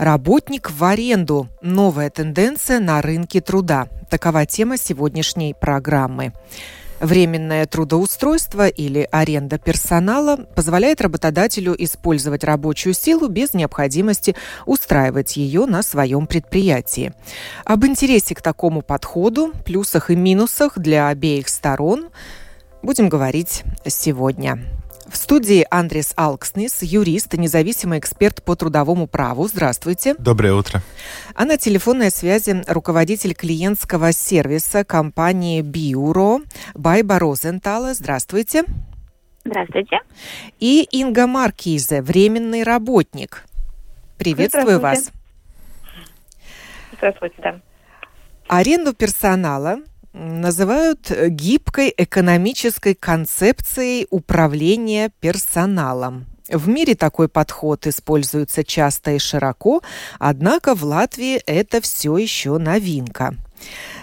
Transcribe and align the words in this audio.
Работник 0.00 0.70
в 0.70 0.82
аренду. 0.82 1.48
Новая 1.60 2.08
тенденция 2.08 2.80
на 2.80 3.02
рынке 3.02 3.42
труда. 3.42 3.86
Такова 4.08 4.46
тема 4.46 4.78
сегодняшней 4.78 5.52
программы. 5.52 6.32
Временное 7.00 7.66
трудоустройство 7.66 8.66
или 8.66 9.06
аренда 9.12 9.58
персонала 9.58 10.38
позволяет 10.56 11.02
работодателю 11.02 11.74
использовать 11.76 12.44
рабочую 12.44 12.94
силу 12.94 13.28
без 13.28 13.52
необходимости 13.52 14.34
устраивать 14.64 15.36
ее 15.36 15.66
на 15.66 15.82
своем 15.82 16.26
предприятии. 16.26 17.12
Об 17.66 17.84
интересе 17.84 18.34
к 18.34 18.40
такому 18.40 18.80
подходу, 18.80 19.52
плюсах 19.66 20.10
и 20.10 20.16
минусах 20.16 20.78
для 20.78 21.08
обеих 21.08 21.46
сторон 21.50 22.08
будем 22.80 23.10
говорить 23.10 23.64
сегодня. 23.86 24.79
В 25.10 25.16
студии 25.16 25.66
Андрес 25.72 26.12
Алкснис, 26.14 26.82
юрист, 26.82 27.32
независимый 27.34 27.98
эксперт 27.98 28.44
по 28.44 28.54
трудовому 28.54 29.08
праву. 29.08 29.48
Здравствуйте. 29.48 30.14
Доброе 30.14 30.54
утро. 30.54 30.82
А 31.34 31.44
на 31.44 31.56
телефонной 31.56 32.12
связи 32.12 32.62
руководитель 32.68 33.34
клиентского 33.34 34.12
сервиса 34.12 34.84
компании 34.84 35.62
Биуро 35.62 36.42
Байба 36.74 37.18
Розентала. 37.18 37.92
Здравствуйте. 37.94 38.62
Здравствуйте. 39.44 39.98
И 40.60 40.86
Инга 40.92 41.26
Маркизе, 41.26 42.02
временный 42.02 42.62
работник. 42.62 43.44
Приветствую 44.16 44.78
вас. 44.78 45.10
Здравствуйте, 46.92 47.36
да. 47.42 47.60
Аренду 48.46 48.94
персонала 48.94 49.78
называют 50.12 51.10
э, 51.10 51.28
гибкой 51.28 51.92
экономической 51.96 52.94
концепцией 52.94 54.06
управления 54.10 55.10
персоналом. 55.20 56.26
В 56.48 56.68
мире 56.68 56.96
такой 56.96 57.28
подход 57.28 57.86
используется 57.86 58.64
часто 58.64 59.12
и 59.12 59.18
широко, 59.18 59.82
однако 60.18 60.74
в 60.74 60.82
Латвии 60.82 61.36
это 61.36 61.80
все 61.80 62.16
еще 62.16 62.58
новинка. 62.58 63.36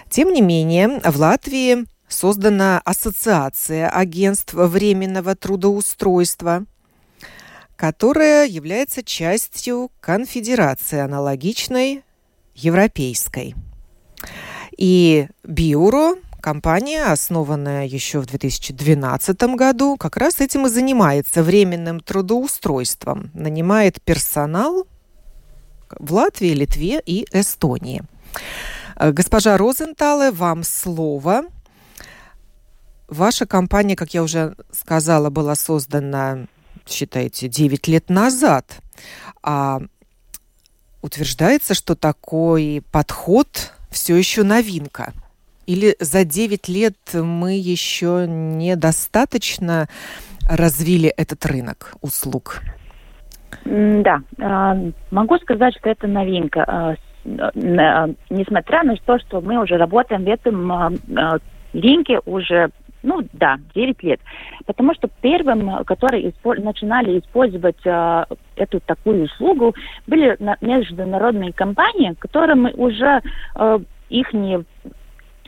Тем 0.09 0.31
не 0.31 0.41
менее, 0.41 1.01
в 1.03 1.17
Латвии 1.17 1.85
создана 2.07 2.81
Ассоциация 2.85 3.89
агентств 3.89 4.53
временного 4.53 5.35
трудоустройства, 5.35 6.65
которая 7.75 8.47
является 8.47 9.03
частью 9.03 9.91
конфедерации 9.99 10.99
аналогичной 10.99 12.03
европейской. 12.55 13.55
И 14.77 15.27
Биуро, 15.43 16.15
компания, 16.39 17.05
основанная 17.05 17.85
еще 17.85 18.19
в 18.19 18.27
2012 18.27 19.41
году, 19.55 19.97
как 19.97 20.17
раз 20.17 20.39
этим 20.39 20.67
и 20.67 20.69
занимается 20.69 21.43
временным 21.43 21.99
трудоустройством. 21.99 23.31
Нанимает 23.33 24.01
персонал 24.01 24.87
в 25.89 26.13
Латвии, 26.13 26.53
Литве 26.53 27.01
и 27.05 27.25
Эстонии. 27.31 28.03
Э, 28.95 29.11
госпожа 29.11 29.57
Розентале, 29.57 30.31
вам 30.31 30.63
слово. 30.63 31.43
Ваша 33.07 33.45
компания, 33.45 33.95
как 33.95 34.13
я 34.13 34.21
уже 34.21 34.55
сказала, 34.71 35.29
была 35.29 35.55
создана, 35.55 36.47
считаете, 36.85 37.47
9 37.47 37.87
лет 37.87 38.09
назад. 38.09 38.79
А 39.41 39.81
утверждается, 41.01 41.73
что 41.73 41.95
такой 41.95 42.83
подход 42.91 43.73
все 43.89 44.15
еще 44.15 44.43
новинка? 44.43 45.13
Или 45.65 45.95
за 45.99 46.23
9 46.23 46.69
лет 46.69 46.95
мы 47.13 47.53
еще 47.53 48.25
недостаточно 48.27 49.87
развили 50.49 51.09
этот 51.09 51.45
рынок 51.45 51.93
услуг? 52.01 52.61
Да, 53.65 54.21
а, 54.39 54.77
могу 55.11 55.37
сказать, 55.39 55.75
что 55.77 55.89
это 55.89 56.07
новинка. 56.07 56.63
А, 56.65 56.95
а, 57.39 58.09
несмотря 58.29 58.83
на 58.83 58.95
то, 58.95 59.19
что 59.19 59.41
мы 59.41 59.61
уже 59.61 59.75
работаем 59.75 60.23
в 60.23 60.27
этом 60.29 60.99
рынке 61.73 62.19
уже 62.25 62.71
ну 63.03 63.21
да, 63.33 63.57
9 63.75 64.03
лет. 64.03 64.19
Потому 64.65 64.93
что 64.93 65.09
первым, 65.21 65.83
которые 65.85 66.29
испо- 66.31 66.61
начинали 66.61 67.19
использовать 67.19 67.85
э, 67.85 68.25
эту 68.55 68.79
такую 68.81 69.25
услугу, 69.25 69.75
были 70.07 70.35
на- 70.39 70.57
международные 70.61 71.53
компании, 71.53 72.15
которым 72.19 72.69
уже 72.75 73.21
э, 73.55 73.79
их 74.09 74.33
не 74.33 74.63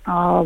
э, 0.08 0.46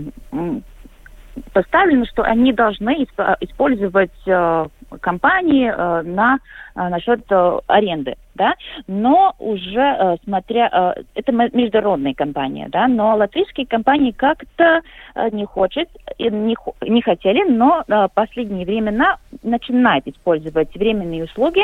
поставлено, 1.51 2.05
что 2.05 2.23
они 2.23 2.53
должны 2.53 3.03
использовать 3.41 4.11
э, 4.25 4.67
компании 5.01 5.71
э, 5.75 6.01
на 6.03 6.37
э, 6.75 6.89
насчет 6.89 7.21
э, 7.29 7.59
аренды 7.67 8.15
да, 8.35 8.53
но 8.88 9.35
уже 9.39 9.79
э, 9.79 10.17
смотря, 10.23 10.95
э, 10.97 11.03
это 11.16 11.31
международная 11.31 12.13
компания, 12.13 12.67
да, 12.69 12.88
но 12.88 13.16
латвийские 13.16 13.67
компании 13.67 14.11
как-то 14.11 14.81
э, 15.16 15.29
не 15.31 15.45
хотят, 15.45 15.88
не, 16.19 16.55
не 16.81 17.01
хотели, 17.01 17.44
но 17.49 17.83
последние 18.13 18.66
времена 18.66 19.17
начинают 19.44 20.07
использовать 20.07 20.73
временные 20.75 21.25
услуги 21.25 21.63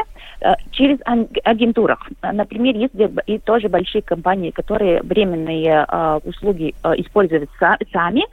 через 0.72 1.00
агентурах. 1.44 2.09
Например, 2.22 2.75
есть 2.75 2.94
и 3.25 3.40
тоже 3.40 3.69
большие 3.69 4.01
компании, 4.01 4.51
которые 4.51 5.01
временные 5.01 5.86
услуги 6.24 6.74
используют 6.97 7.50
сами, 7.91 8.24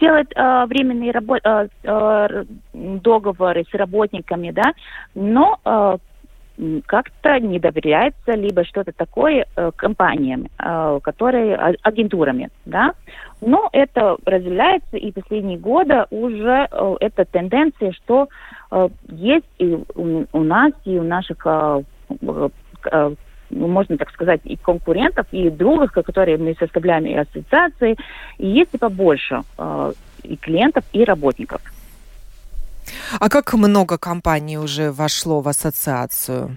делают 0.00 0.32
временные 0.34 1.12
договоры 2.72 3.64
с 3.70 3.74
работниками, 3.74 4.50
да, 4.50 4.72
но 5.14 5.58
как-то 6.86 7.40
не 7.40 7.58
доверяется 7.58 8.32
либо 8.32 8.64
что-то 8.64 8.92
такое 8.92 9.46
э, 9.56 9.70
компаниям, 9.74 10.46
э, 10.58 11.00
которые 11.02 11.56
а, 11.56 11.72
агентурами, 11.82 12.50
да. 12.64 12.94
Но 13.40 13.68
это 13.72 14.16
развивается, 14.24 14.96
и 14.96 15.10
последние 15.12 15.58
годы 15.58 16.04
уже 16.10 16.68
э, 16.70 16.94
эта 17.00 17.24
тенденция, 17.24 17.92
что 17.92 18.28
есть 19.08 19.44
и 19.58 19.78
у, 19.94 20.42
нас, 20.42 20.72
и 20.84 20.98
у 20.98 21.04
наших 21.04 21.46
э, 21.46 21.82
можно 23.50 23.96
так 23.96 24.10
сказать, 24.10 24.40
и 24.44 24.56
конкурентов, 24.56 25.26
и 25.32 25.50
других, 25.50 25.92
которые 25.92 26.38
мы 26.38 26.54
составляем 26.58 27.06
и 27.06 27.14
ассоциации, 27.14 27.96
и 28.38 28.46
есть 28.46 28.74
и 28.74 28.78
побольше 28.78 29.42
э, 29.58 29.92
и 30.22 30.36
клиентов, 30.36 30.84
и 30.92 31.04
работников. 31.04 31.60
А 33.18 33.28
как 33.28 33.54
много 33.54 33.98
компаний 33.98 34.58
уже 34.58 34.92
вошло 34.92 35.40
в 35.40 35.48
ассоциацию? 35.48 36.56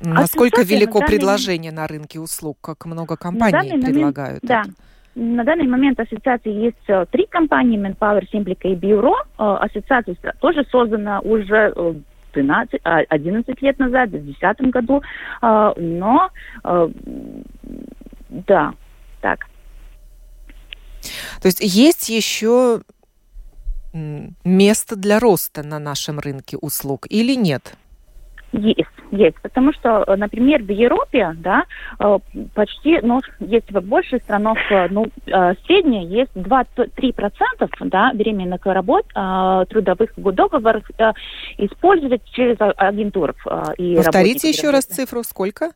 Насколько 0.00 0.62
велико 0.62 0.98
данный... 0.98 1.06
предложение 1.06 1.72
на 1.72 1.86
рынке 1.86 2.20
услуг? 2.20 2.58
Как 2.60 2.86
много 2.86 3.16
компаний 3.16 3.80
предлагают? 3.80 4.42
Момент, 4.42 4.42
да. 4.42 4.64
На 5.14 5.44
данный 5.44 5.66
момент 5.66 6.00
ассоциации 6.00 6.50
есть 6.50 6.88
э, 6.88 7.04
три 7.10 7.26
компании, 7.26 7.78
Manpower, 7.78 8.22
Simplica 8.32 8.72
и 8.72 8.74
Бюро. 8.74 9.14
Э, 9.38 9.58
ассоциация 9.60 10.16
тоже 10.40 10.64
создана 10.70 11.20
уже 11.20 11.74
12, 12.32 12.80
э, 12.82 13.04
11 13.10 13.62
лет 13.62 13.78
назад, 13.78 14.08
в 14.08 14.12
2010 14.12 14.70
году. 14.70 15.02
Но, 15.42 16.30
да, 18.30 18.72
так. 19.20 19.46
То 21.42 21.48
есть 21.48 21.60
есть 21.60 22.08
еще 22.08 22.80
место 23.92 24.96
для 24.96 25.18
роста 25.18 25.62
на 25.62 25.78
нашем 25.78 26.18
рынке 26.18 26.56
услуг 26.56 27.06
или 27.08 27.34
нет? 27.34 27.76
Есть, 28.52 28.84
есть, 29.10 29.36
потому 29.40 29.72
что, 29.72 30.04
э, 30.06 30.16
например, 30.16 30.62
в 30.62 30.70
Европе, 30.70 31.34
да, 31.38 31.64
э, 31.98 32.18
почти, 32.54 33.00
ну, 33.02 33.22
есть 33.40 33.70
в 33.70 33.80
больших 33.80 34.22
странах, 34.22 34.58
э, 34.70 34.88
ну, 34.90 35.06
средняя 35.24 36.04
есть 36.04 36.32
2-3%, 36.34 37.70
да, 37.80 38.12
временных 38.12 38.60
работ, 38.64 39.06
трудовых 39.68 40.10
договоров 40.16 40.84
использовать 41.56 42.24
через 42.32 42.56
агентуров. 42.58 43.36
И 43.78 43.96
Повторите 43.96 44.50
еще 44.50 44.70
раз 44.70 44.84
цифру, 44.84 45.22
сколько? 45.22 45.70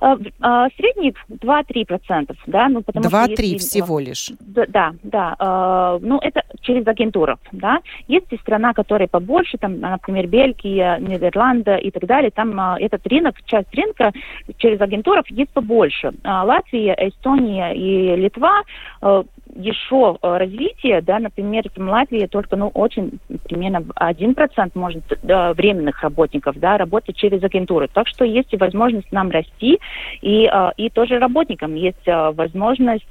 А, 0.00 0.16
а, 0.40 0.68
средний 0.76 1.14
2-3%, 1.28 2.36
да, 2.46 2.68
ну 2.68 2.82
потому 2.82 3.06
2-3 3.06 3.32
что 3.32 3.42
если, 3.42 3.58
всего 3.58 3.98
лишь. 3.98 4.30
Да, 4.40 4.92
да, 5.02 5.36
э, 5.38 5.98
ну 6.06 6.18
это 6.18 6.42
через 6.60 6.86
агентуру, 6.86 7.38
да. 7.52 7.80
Есть 8.06 8.26
и 8.30 8.36
страна, 8.38 8.74
которая 8.74 9.08
побольше, 9.08 9.58
там, 9.58 9.80
например, 9.80 10.28
Бельгия, 10.28 10.98
Нидерланды 10.98 11.78
и 11.78 11.90
так 11.90 12.06
далее, 12.06 12.30
там 12.30 12.58
э, 12.58 12.84
этот 12.84 13.06
рынок, 13.06 13.36
часть 13.44 13.74
рынка 13.74 14.12
через 14.58 14.80
агентуров 14.80 15.28
есть 15.30 15.50
побольше. 15.50 16.12
А 16.22 16.44
Латвия, 16.44 16.94
Эстония 16.98 17.72
и 17.72 18.16
Литва 18.16 18.62
э, 19.02 19.22
еще 19.54 20.16
развитие, 20.22 21.00
да, 21.02 21.18
например, 21.18 21.64
в 21.74 21.80
Латвии 21.80 22.26
только, 22.26 22.56
ну, 22.56 22.68
очень, 22.68 23.18
примерно 23.44 23.78
1% 23.78 24.70
может 24.74 25.02
да, 25.22 25.52
временных 25.54 26.02
работников, 26.02 26.58
да, 26.58 26.78
работать 26.78 27.16
через 27.16 27.42
агентуры. 27.42 27.88
Так 27.92 28.08
что 28.08 28.24
есть 28.24 28.54
возможность 28.58 29.10
нам 29.12 29.30
расти, 29.30 29.78
и, 30.22 30.50
и 30.76 30.90
тоже 30.90 31.18
работникам 31.18 31.74
есть 31.74 32.06
возможность 32.06 33.04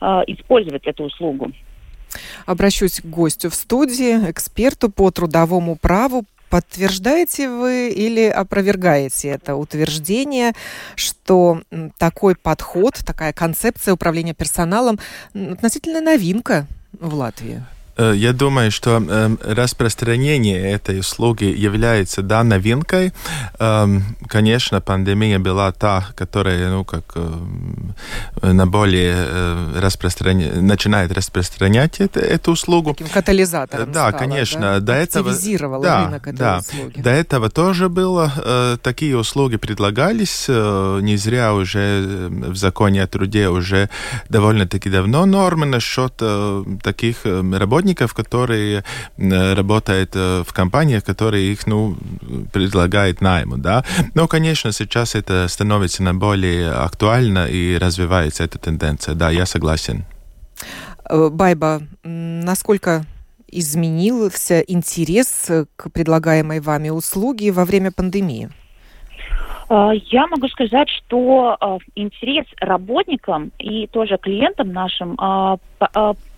использовать 0.00 0.86
эту 0.86 1.04
услугу. 1.04 1.52
Обращусь 2.46 3.00
к 3.00 3.06
гостю 3.06 3.50
в 3.50 3.54
студии, 3.54 4.30
эксперту 4.30 4.90
по 4.90 5.10
трудовому 5.10 5.76
праву. 5.76 6.24
Подтверждаете 6.50 7.48
вы 7.48 7.90
или 7.90 8.24
опровергаете 8.26 9.28
это 9.28 9.54
утверждение, 9.54 10.52
что 10.96 11.62
такой 11.96 12.34
подход, 12.34 12.98
такая 13.06 13.32
концепция 13.32 13.94
управления 13.94 14.34
персоналом 14.34 14.98
относительно 15.32 16.00
новинка 16.00 16.66
в 16.92 17.14
Латвии? 17.14 17.62
Э, 18.00 18.14
я 18.16 18.32
думаю, 18.32 18.70
что 18.70 18.96
эм, 18.96 19.38
распространение 19.44 20.72
этой 20.72 21.00
услуги 21.00 21.44
является 21.44 22.22
да, 22.22 22.42
новинкой. 22.42 23.12
Эм, 23.58 24.16
конечно, 24.26 24.80
пандемия 24.80 25.38
была 25.38 25.70
та, 25.72 26.06
которая 26.14 26.70
ну, 26.70 26.84
как, 26.84 27.04
э, 27.14 28.52
на 28.52 28.66
более 28.66 29.14
э, 29.16 29.80
распростран... 29.80 30.66
начинает 30.66 31.12
распространять 31.12 32.00
это, 32.00 32.20
эту 32.20 32.52
услугу. 32.52 32.94
Таким 32.94 33.08
катализатором 33.08 33.92
Да, 33.92 34.08
стала, 34.08 34.18
конечно. 34.18 34.60
Да? 34.60 34.80
До 34.80 34.92
этого, 34.94 35.34
да, 35.82 36.06
рынок 36.06 36.26
этой 36.26 36.38
да. 36.38 36.58
услуги. 36.58 37.00
До 37.00 37.10
этого 37.10 37.50
тоже 37.50 37.88
было. 37.88 38.78
Такие 38.82 39.16
услуги 39.16 39.56
предлагались. 39.56 40.48
Не 40.48 41.16
зря 41.16 41.52
уже 41.54 42.28
в 42.30 42.56
законе 42.56 43.02
о 43.02 43.06
труде 43.06 43.48
уже 43.48 43.90
довольно-таки 44.28 44.88
давно 44.88 45.26
нормы 45.26 45.66
насчет 45.66 46.14
таких 46.82 47.24
работников 47.24 47.89
сотрудников, 47.90 48.14
которые 48.14 48.82
э, 49.18 49.54
работают 49.54 50.10
э, 50.14 50.42
в 50.46 50.52
компаниях, 50.52 51.04
которые 51.04 51.52
их, 51.52 51.66
ну, 51.66 51.96
предлагают 52.52 53.20
найму, 53.20 53.56
да. 53.56 53.84
Но, 54.14 54.28
конечно, 54.28 54.72
сейчас 54.72 55.14
это 55.14 55.48
становится 55.48 56.02
на 56.02 56.14
более 56.14 56.70
актуально 56.70 57.46
и 57.46 57.78
развивается 57.78 58.44
эта 58.44 58.58
тенденция, 58.58 59.14
да, 59.14 59.30
я 59.30 59.46
согласен. 59.46 60.04
Э, 61.10 61.28
Байба, 61.30 61.82
насколько 62.04 63.04
изменился 63.52 64.60
интерес 64.60 65.50
к 65.76 65.90
предлагаемой 65.90 66.60
вами 66.60 66.90
услуге 66.90 67.52
во 67.52 67.64
время 67.64 67.90
пандемии? 67.90 68.48
Я 69.70 70.26
могу 70.26 70.48
сказать, 70.48 70.88
что 70.88 71.56
интерес 71.94 72.44
работникам 72.60 73.52
и 73.60 73.86
тоже 73.86 74.18
клиентам 74.18 74.72
нашим 74.72 75.16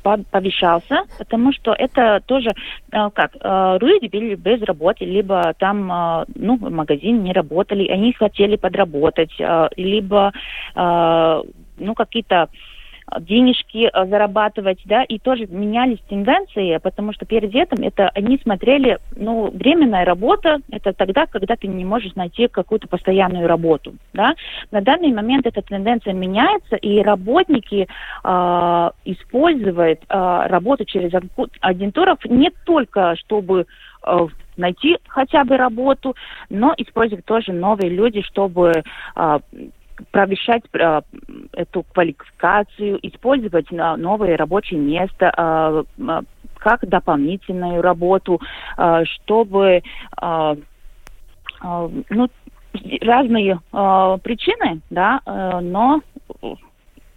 повышался, 0.03 1.05
потому 1.17 1.53
что 1.55 1.73
это 1.73 2.23
тоже 2.27 2.51
как 2.91 3.33
люди 3.81 4.09
были 4.09 4.35
без 4.35 4.61
работы, 4.63 5.07
либо 5.07 5.55
там 5.59 6.27
ну 6.35 6.57
в 6.57 6.71
магазине 6.71 7.21
не 7.21 7.33
работали, 7.33 7.89
они 7.89 8.13
хотели 8.13 8.57
подработать, 8.57 9.33
либо 9.77 10.33
ну 10.75 11.95
какие-то 11.97 12.51
денежки 13.21 13.91
э, 13.93 14.07
зарабатывать, 14.07 14.81
да, 14.85 15.03
и 15.05 15.19
тоже 15.19 15.47
менялись 15.47 15.99
тенденции, 16.09 16.79
потому 16.79 17.13
что 17.13 17.27
перед 17.27 17.55
этим 17.55 17.85
это 17.85 18.11
они 18.15 18.39
смотрели, 18.39 18.99
ну, 19.17 19.51
временная 19.51 20.05
работа, 20.05 20.59
это 20.71 20.93
тогда, 20.93 21.27
когда 21.27 21.57
ты 21.57 21.69
не 21.69 21.85
можешь 21.85 22.15
найти 22.15 22.49
какую-то 22.49 22.89
постоянную 22.89 23.47
работу, 23.47 23.95
да. 24.13 24.35
На 24.71 24.81
данный 24.81 25.13
момент 25.13 25.47
эта 25.47 25.63
тенденция 25.63 26.13
меняется, 26.13 26.77
и 26.77 27.01
работники 27.03 27.89
э, 28.25 28.91
используют 29.05 30.01
э, 30.09 30.47
работу 30.47 30.85
через 30.85 31.13
агентуров 31.61 32.19
не 32.25 32.51
только 32.65 33.17
чтобы 33.17 33.67
э, 34.07 34.27
найти 34.57 34.99
хотя 35.07 35.45
бы 35.45 35.57
работу, 35.57 36.15
но 36.51 36.75
использовать 36.77 37.25
тоже 37.25 37.53
новые 37.53 37.91
люди, 37.91 38.23
чтобы 38.23 38.83
э, 39.17 39.39
повышать 40.11 40.63
э, 40.73 41.01
эту 41.53 41.85
квалификацию, 41.93 42.99
использовать 43.03 43.71
на 43.71 43.97
новое 43.97 44.37
рабочее 44.37 44.81
место, 44.81 45.33
э, 45.37 46.23
как 46.59 46.89
дополнительную 46.89 47.83
работу, 47.83 48.41
э, 48.77 49.05
чтобы 49.05 49.83
э, 50.23 50.57
э, 51.63 51.89
ну, 52.11 52.29
разные 53.01 53.61
э, 53.73 54.19
причины, 54.23 54.81
да, 54.91 55.21
э, 55.25 55.61
но 55.61 56.01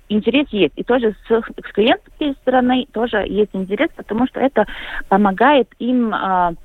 интерес 0.10 0.48
есть. 0.50 0.74
И 0.76 0.84
тоже 0.84 1.16
с, 1.28 1.32
с 1.32 1.72
клиентской 1.74 2.34
стороны 2.42 2.88
тоже 2.92 3.26
есть 3.28 3.52
интерес, 3.54 3.90
потому 3.96 4.28
что 4.28 4.40
это 4.40 4.66
помогает 5.10 5.70
им 5.80 6.14
э, 6.14 6.56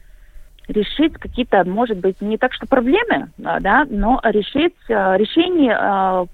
решить 0.70 1.14
какие-то, 1.14 1.64
может 1.64 1.98
быть, 1.98 2.20
не 2.20 2.38
так 2.38 2.52
что 2.52 2.66
проблемы, 2.66 3.30
а, 3.44 3.60
да, 3.60 3.86
но 3.88 4.20
решить 4.24 4.74
э, 4.88 5.16
решение 5.16 6.28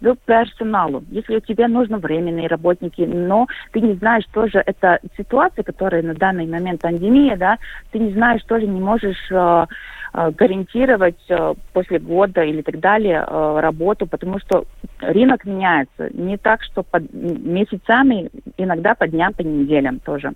к 0.00 0.16
персоналу. 0.26 1.04
Если 1.10 1.36
у 1.36 1.40
тебя 1.40 1.68
нужны 1.68 1.98
временные 1.98 2.48
работники, 2.48 3.02
но 3.02 3.46
ты 3.72 3.80
не 3.80 3.94
знаешь 3.94 4.24
тоже, 4.32 4.62
это 4.64 5.00
ситуация, 5.16 5.62
которая 5.62 6.02
на 6.02 6.14
данный 6.14 6.46
момент 6.46 6.82
пандемия, 6.82 7.36
да, 7.36 7.58
ты 7.90 7.98
не 7.98 8.12
знаешь, 8.12 8.42
тоже 8.44 8.66
не 8.66 8.80
можешь 8.80 9.30
э, 9.30 9.66
гарантировать 10.12 11.24
э, 11.28 11.54
после 11.72 11.98
года 11.98 12.42
или 12.42 12.62
так 12.62 12.78
далее 12.78 13.24
э, 13.26 13.60
работу, 13.60 14.06
потому 14.06 14.38
что 14.38 14.64
рынок 15.00 15.44
меняется. 15.44 16.10
Не 16.12 16.36
так, 16.36 16.62
что 16.62 16.82
под 16.82 17.12
месяцами, 17.12 18.30
иногда 18.56 18.94
по 18.94 19.08
дням, 19.08 19.32
по 19.32 19.42
неделям 19.42 19.98
тоже. 20.00 20.32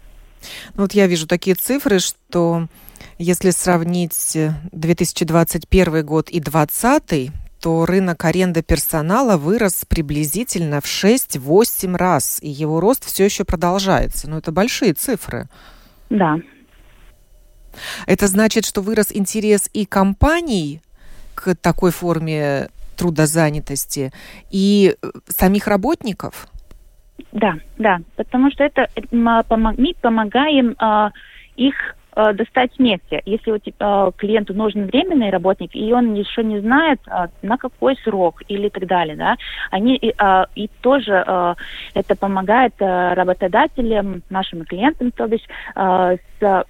Ну, 0.74 0.82
вот 0.82 0.92
я 0.92 1.06
вижу 1.06 1.28
такие 1.28 1.54
цифры, 1.54 2.00
что 2.00 2.66
если 3.18 3.50
сравнить 3.50 4.36
2021 4.72 5.94
э, 5.94 6.02
год 6.02 6.28
и 6.30 6.40
2020, 6.40 7.30
то 7.60 7.86
рынок 7.86 8.24
аренды 8.24 8.62
персонала 8.62 9.36
вырос 9.36 9.84
приблизительно 9.88 10.80
в 10.80 10.84
6-8 10.84 11.96
раз, 11.96 12.40
и 12.42 12.48
его 12.48 12.80
рост 12.80 13.04
все 13.04 13.24
еще 13.24 13.44
продолжается. 13.44 14.28
Но 14.28 14.38
это 14.38 14.50
большие 14.50 14.94
цифры. 14.94 15.48
Да. 16.10 16.38
Это 18.06 18.26
значит, 18.26 18.66
что 18.66 18.82
вырос 18.82 19.12
интерес 19.12 19.70
и 19.72 19.86
компаний 19.86 20.82
к 21.34 21.54
такой 21.54 21.92
форме 21.92 22.68
трудозанятости, 22.96 24.12
и 24.50 24.94
э, 25.00 25.10
самих 25.28 25.66
работников? 25.66 26.48
Да, 27.32 27.54
да, 27.78 28.00
потому 28.16 28.50
что 28.50 28.64
это 28.64 28.88
мы 29.10 29.42
помогаем 29.44 30.76
э, 30.78 31.10
их 31.56 31.74
э, 32.14 32.32
достать 32.32 32.70
вместе. 32.78 33.22
Если 33.24 33.50
у 33.50 33.58
тебя, 33.58 33.74
э, 33.80 34.10
клиенту 34.16 34.54
нужен 34.54 34.86
временный 34.86 35.30
работник, 35.30 35.74
и 35.74 35.92
он 35.92 36.14
еще 36.14 36.42
не 36.42 36.60
знает, 36.60 37.00
э, 37.06 37.28
на 37.42 37.56
какой 37.56 37.96
срок 38.04 38.42
или 38.48 38.68
так 38.68 38.86
далее, 38.86 39.16
да, 39.16 39.36
они 39.70 39.96
э, 39.96 40.44
и 40.54 40.68
тоже 40.80 41.24
э, 41.26 41.54
это 41.94 42.16
помогает 42.16 42.74
э, 42.78 43.14
работодателям, 43.14 44.22
нашим 44.30 44.64
клиентам, 44.64 45.10
то 45.12 45.26
есть 45.26 45.48
э, 45.74 46.16
с 46.40 46.64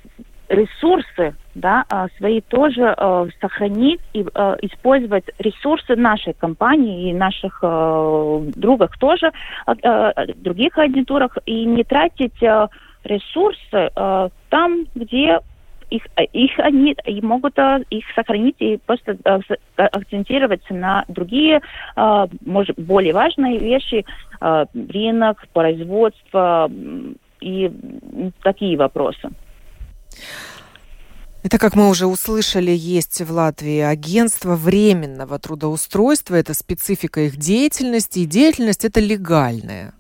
ресурсы 0.49 1.35
да, 1.55 1.85
э, 1.91 2.07
свои 2.19 2.41
тоже 2.41 2.95
э, 2.97 3.27
сохранить 3.41 4.01
и 4.13 4.23
э, 4.23 4.57
использовать 4.63 5.25
ресурсы 5.39 5.97
нашей 5.97 6.35
компании 6.35 7.11
и 7.11 7.15
наших 7.15 7.59
э, 7.63 8.41
другов 8.55 8.91
тоже, 8.99 9.33
э, 9.67 9.73
э, 9.83 10.27
других 10.37 10.79
агентурах, 10.79 11.37
и 11.47 11.65
не 11.65 11.85
тратить 11.85 12.43
э, 12.43 12.69
ресурсы 13.05 13.91
э, 13.95 14.29
там, 14.51 14.87
где 14.95 15.41
их, 15.91 16.03
их 16.33 16.51
они 16.59 16.97
могут 17.23 17.59
э, 17.59 17.85
их 17.91 18.05
сохранить 18.15 18.57
и 18.59 18.79
просто 18.79 19.17
э, 19.25 19.41
акцентироваться 19.77 20.75
на 20.75 21.05
другие, 21.09 21.61
э, 21.97 22.27
может, 22.45 22.79
более 22.79 23.13
важные 23.13 23.59
вещи, 23.59 24.05
э, 24.41 24.65
рынок, 24.75 25.47
производство 25.53 26.71
и 27.41 27.71
такие 28.43 28.77
вопросы. 28.77 29.31
Это, 31.43 31.59
как 31.59 31.75
мы 31.75 31.89
уже 31.89 32.07
услышали, 32.07 32.71
есть 32.71 33.21
в 33.21 33.33
Латвии 33.33 33.81
агентство 33.81 34.55
временного 34.55 35.41
трудоустройства. 35.41 36.37
Это 36.37 36.55
специфика 36.55 37.23
их 37.23 37.37
деятельности. 37.37 38.21
И 38.21 38.27
деятельность 38.27 38.85
это 38.85 39.01
легальная. 39.01 39.93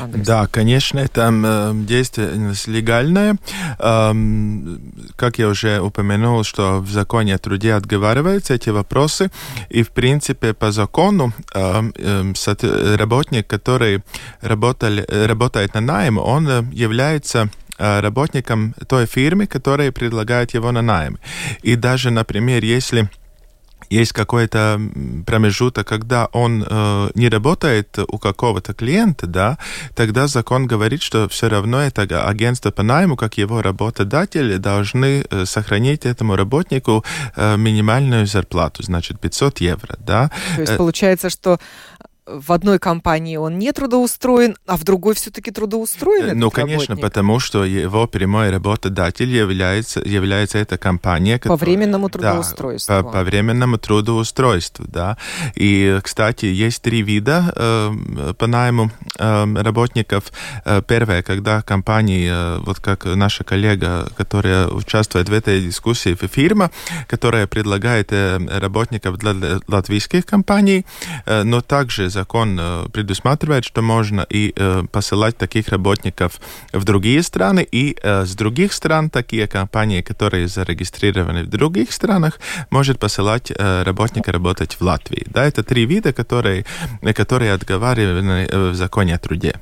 Андрес. 0.00 0.26
Да, 0.26 0.46
конечно, 0.46 0.98
это 1.00 1.30
э, 1.32 1.72
деятельность 1.74 2.68
легальная. 2.68 3.36
Эм, 3.78 4.80
как 5.16 5.38
я 5.38 5.48
уже 5.48 5.80
упомянул, 5.80 6.44
что 6.44 6.80
в 6.80 6.90
законе 6.90 7.34
о 7.34 7.38
труде 7.38 7.74
отговариваются 7.74 8.54
эти 8.54 8.70
вопросы, 8.70 9.30
и 9.70 9.82
в 9.82 9.90
принципе 9.90 10.54
по 10.54 10.72
закону 10.72 11.32
э, 11.54 11.82
э, 11.96 12.96
работник, 12.96 13.46
который 13.46 14.02
работали, 14.40 15.04
работает 15.08 15.74
на 15.74 15.80
найм, 15.80 16.18
он 16.18 16.48
э, 16.48 16.62
является 16.72 17.50
э, 17.78 18.00
работником 18.00 18.74
той 18.88 19.06
фирмы, 19.06 19.46
которая 19.46 19.92
предлагает 19.92 20.54
его 20.54 20.72
на 20.72 20.82
найм. 20.82 21.18
И 21.62 21.76
даже, 21.76 22.10
например, 22.10 22.64
если 22.64 23.08
есть 23.92 24.12
какой-то 24.12 24.80
промежуток, 25.26 25.86
когда 25.86 26.26
он 26.32 26.64
э, 26.68 27.10
не 27.14 27.28
работает 27.28 27.98
у 28.08 28.18
какого-то 28.18 28.72
клиента, 28.74 29.26
да, 29.26 29.58
тогда 29.94 30.26
закон 30.26 30.66
говорит, 30.66 31.02
что 31.02 31.28
все 31.28 31.48
равно 31.48 31.80
это 31.80 32.02
агентство 32.28 32.70
по 32.70 32.82
найму, 32.82 33.16
как 33.16 33.38
его 33.38 33.62
работодатель, 33.62 34.58
должны 34.58 35.24
э, 35.30 35.44
сохранить 35.44 36.06
этому 36.06 36.36
работнику 36.36 37.04
э, 37.36 37.56
минимальную 37.56 38.26
зарплату, 38.26 38.82
значит, 38.82 39.20
500 39.20 39.60
евро, 39.60 39.96
да. 39.98 40.30
То 40.56 40.62
есть 40.62 40.72
э, 40.72 40.76
получается, 40.76 41.30
что 41.30 41.58
в 42.26 42.52
одной 42.52 42.78
компании 42.78 43.36
он 43.36 43.58
не 43.58 43.72
трудоустроен, 43.72 44.56
а 44.66 44.76
в 44.76 44.84
другой 44.84 45.14
все-таки 45.14 45.50
трудоустроен? 45.50 46.38
Ну, 46.38 46.50
конечно, 46.50 46.94
работник? 46.94 47.02
потому 47.02 47.40
что 47.40 47.64
его 47.64 48.06
прямой 48.06 48.50
работодатель 48.50 49.28
является, 49.28 50.00
является 50.00 50.58
эта 50.58 50.78
компания. 50.78 51.38
Которая, 51.38 51.58
по 51.58 51.64
временному 51.64 52.08
трудоустройству. 52.08 52.94
Да, 52.94 53.02
по, 53.02 53.10
по 53.10 53.24
временному 53.24 53.78
трудоустройству, 53.78 54.84
да. 54.88 55.16
И, 55.56 55.98
кстати, 56.02 56.46
есть 56.46 56.82
три 56.82 57.02
вида 57.02 57.52
э, 57.56 58.34
по 58.38 58.46
найму 58.46 58.92
э, 59.18 59.54
работников. 59.54 60.32
Э, 60.64 60.80
первое, 60.86 61.22
когда 61.22 61.62
компании, 61.62 62.28
э, 62.30 62.58
вот 62.58 62.78
как 62.78 63.04
наша 63.04 63.42
коллега, 63.42 64.08
которая 64.16 64.68
участвует 64.68 65.28
в 65.28 65.32
этой 65.32 65.60
дискуссии, 65.60 66.14
фирма, 66.14 66.70
которая 67.08 67.48
предлагает 67.48 68.12
э, 68.12 68.38
работников 68.60 69.18
для 69.18 69.60
латвийских 69.66 70.24
компаний, 70.24 70.86
э, 71.26 71.42
но 71.42 71.60
также 71.60 72.11
закон 72.12 72.58
э, 72.60 72.84
предусматривает, 72.92 73.64
что 73.64 73.82
можно 73.82 74.26
и 74.30 74.52
э, 74.54 74.84
посылать 74.92 75.36
таких 75.36 75.68
работников 75.68 76.40
в 76.72 76.84
другие 76.84 77.22
страны, 77.22 77.66
и 77.72 77.96
э, 78.00 78.24
с 78.24 78.34
других 78.36 78.72
стран 78.72 79.10
такие 79.10 79.48
компании, 79.48 80.02
которые 80.02 80.46
зарегистрированы 80.46 81.42
в 81.42 81.48
других 81.48 81.92
странах, 81.92 82.38
может 82.70 82.98
посылать 82.98 83.52
работника 83.58 84.32
работать 84.32 84.74
в 84.74 84.82
Латвии. 84.82 85.26
Да, 85.26 85.44
это 85.44 85.62
три 85.62 85.86
вида, 85.86 86.12
которые, 86.12 86.64
которые 87.14 87.52
отговариваны 87.52 88.48
в 88.70 88.74
законе 88.74 89.14
о 89.14 89.18
труде 89.18 89.54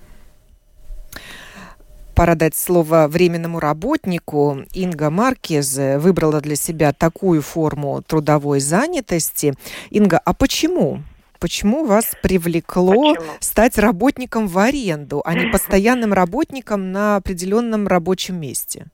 пора 2.21 2.35
дать 2.35 2.55
слово 2.55 3.09
временному 3.09 3.61
работнику. 3.61 4.59
Инга 4.75 5.09
Маркез 5.09 5.79
выбрала 5.97 6.43
для 6.43 6.55
себя 6.55 6.93
такую 6.93 7.41
форму 7.41 8.03
трудовой 8.07 8.61
занятости. 8.61 9.55
Инга, 9.89 10.21
а 10.23 10.35
почему? 10.35 11.03
Почему 11.41 11.87
вас 11.87 12.15
привлекло 12.23 13.15
Почему? 13.15 13.33
стать 13.41 13.79
работником 13.79 14.47
в 14.47 14.59
аренду, 14.59 15.23
а 15.25 15.35
не 15.35 15.47
постоянным 15.53 16.13
работником 16.13 16.93
на 16.93 17.17
определенном 17.17 17.89
рабочем 17.89 18.39
месте? 18.39 18.87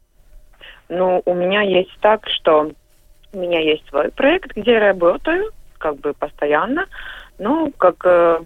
Ну, 0.89 1.23
у 1.25 1.35
меня 1.35 1.63
есть 1.63 1.91
так, 2.01 2.29
что 2.29 2.71
у 3.33 3.39
меня 3.39 3.61
есть 3.61 3.87
свой 3.89 4.11
проект, 4.13 4.57
где 4.57 4.73
я 4.73 4.81
работаю, 4.81 5.51
как 5.79 5.97
бы 5.97 6.15
постоянно, 6.15 6.87
но 7.39 7.71
как 7.77 7.97
э, 8.05 8.39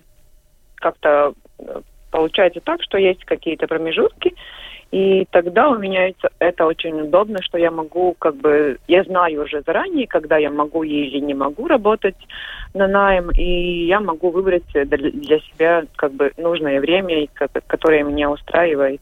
как-то 0.77 1.35
э, 1.59 1.81
получается 2.11 2.61
так, 2.61 2.83
что 2.83 2.99
есть 2.99 3.25
какие-то 3.25 3.67
промежутки, 3.67 4.35
и 4.91 5.25
тогда 5.31 5.69
у 5.69 5.79
меня 5.79 6.11
это, 6.41 6.67
очень 6.67 7.01
удобно, 7.01 7.41
что 7.43 7.59
я 7.59 7.71
могу, 7.71 8.17
как 8.19 8.35
бы, 8.37 8.79
я 8.89 9.05
знаю 9.05 9.45
уже 9.45 9.63
заранее, 9.65 10.09
когда 10.09 10.37
я 10.37 10.51
могу 10.51 10.83
или 10.83 11.21
не 11.21 11.35
могу 11.35 11.69
работать 11.69 12.17
на 12.75 12.89
найм, 12.89 13.31
и 13.31 13.87
я 13.87 14.01
могу 14.01 14.31
выбрать 14.31 14.65
для 14.73 15.39
себя, 15.41 15.85
как 15.95 16.13
бы, 16.13 16.33
нужное 16.37 16.81
время, 16.81 17.29
которое 17.69 18.03
меня 18.03 18.31
устраивает. 18.31 19.01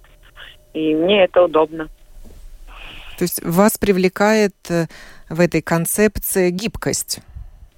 И 0.75 0.95
мне 0.95 1.25
это 1.25 1.45
удобно. 1.45 1.88
То 3.17 3.25
есть 3.25 3.43
вас 3.43 3.79
привлекает 3.79 4.55
э, 4.69 4.87
в 5.31 5.41
этой 5.41 5.62
концепции 5.62 6.50
гибкость? 6.50 7.21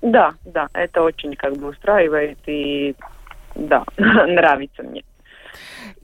Да, 0.03 0.33
да, 0.45 0.69
это 0.75 1.03
очень 1.03 1.35
как 1.35 1.57
бы 1.57 1.69
устраивает 1.69 2.39
и 2.47 2.95
да, 3.55 3.85
нравится 3.97 4.83
мне. 4.83 5.03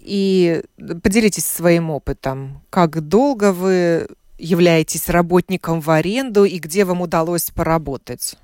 И 0.06 0.62
поделитесь 1.02 1.44
своим 1.44 1.90
опытом. 1.90 2.62
Как 2.70 3.00
долго 3.00 3.50
вы 3.52 4.06
являетесь 4.38 5.08
работником 5.08 5.80
в 5.80 5.90
аренду 5.90 6.44
и 6.44 6.58
где 6.58 6.84
вам 6.84 7.00
удалось 7.00 7.50
поработать? 7.50 8.36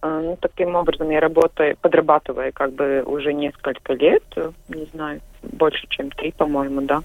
А, 0.00 0.20
ну, 0.20 0.38
таким 0.40 0.76
образом 0.76 1.10
я 1.10 1.18
работаю, 1.20 1.76
подрабатываю 1.76 2.52
как 2.52 2.72
бы 2.72 3.02
уже 3.04 3.32
несколько 3.32 3.94
лет, 3.94 4.22
не 4.68 4.86
знаю, 4.94 5.20
больше, 5.42 5.86
чем 5.88 6.10
три, 6.10 6.30
по-моему, 6.30 6.82
да. 6.82 7.02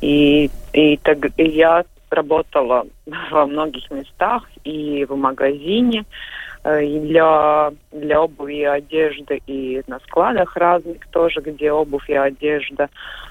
И, 0.00 0.50
и, 0.72 0.96
так, 0.96 1.18
и 1.36 1.44
я 1.44 1.84
работала 2.10 2.86
во 3.30 3.46
многих 3.46 3.90
местах 3.90 4.48
и 4.64 5.04
в 5.04 5.14
магазине, 5.14 6.06
и 6.76 6.98
для, 6.98 7.70
для 7.92 8.20
обуви 8.20 8.56
и 8.56 8.64
одежды, 8.64 9.40
и 9.46 9.82
на 9.86 10.00
складах 10.00 10.56
разных 10.56 11.06
тоже, 11.08 11.40
где 11.40 11.72
обувь 11.72 12.10
и 12.10 12.14
одежда. 12.14 12.88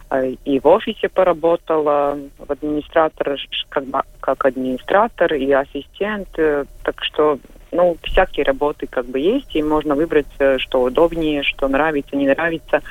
Э, 0.09 0.31
и 0.45 0.59
в 0.59 0.67
офисе 0.67 1.09
поработала, 1.09 2.17
в 2.37 2.51
администратор, 2.51 3.37
как, 3.69 3.83
как 4.19 4.45
администратор 4.45 5.33
и 5.33 5.51
ассистент. 5.51 6.29
Э, 6.37 6.65
так 6.83 7.03
что, 7.03 7.39
ну, 7.71 7.97
всякие 8.03 8.45
работы 8.45 8.87
как 8.87 9.05
бы 9.05 9.19
есть, 9.19 9.55
и 9.55 9.61
можно 9.61 9.95
выбрать, 9.95 10.27
что 10.57 10.81
удобнее, 10.81 11.43
что 11.43 11.67
нравится, 11.67 12.15
не 12.15 12.27
нравится. 12.27 12.81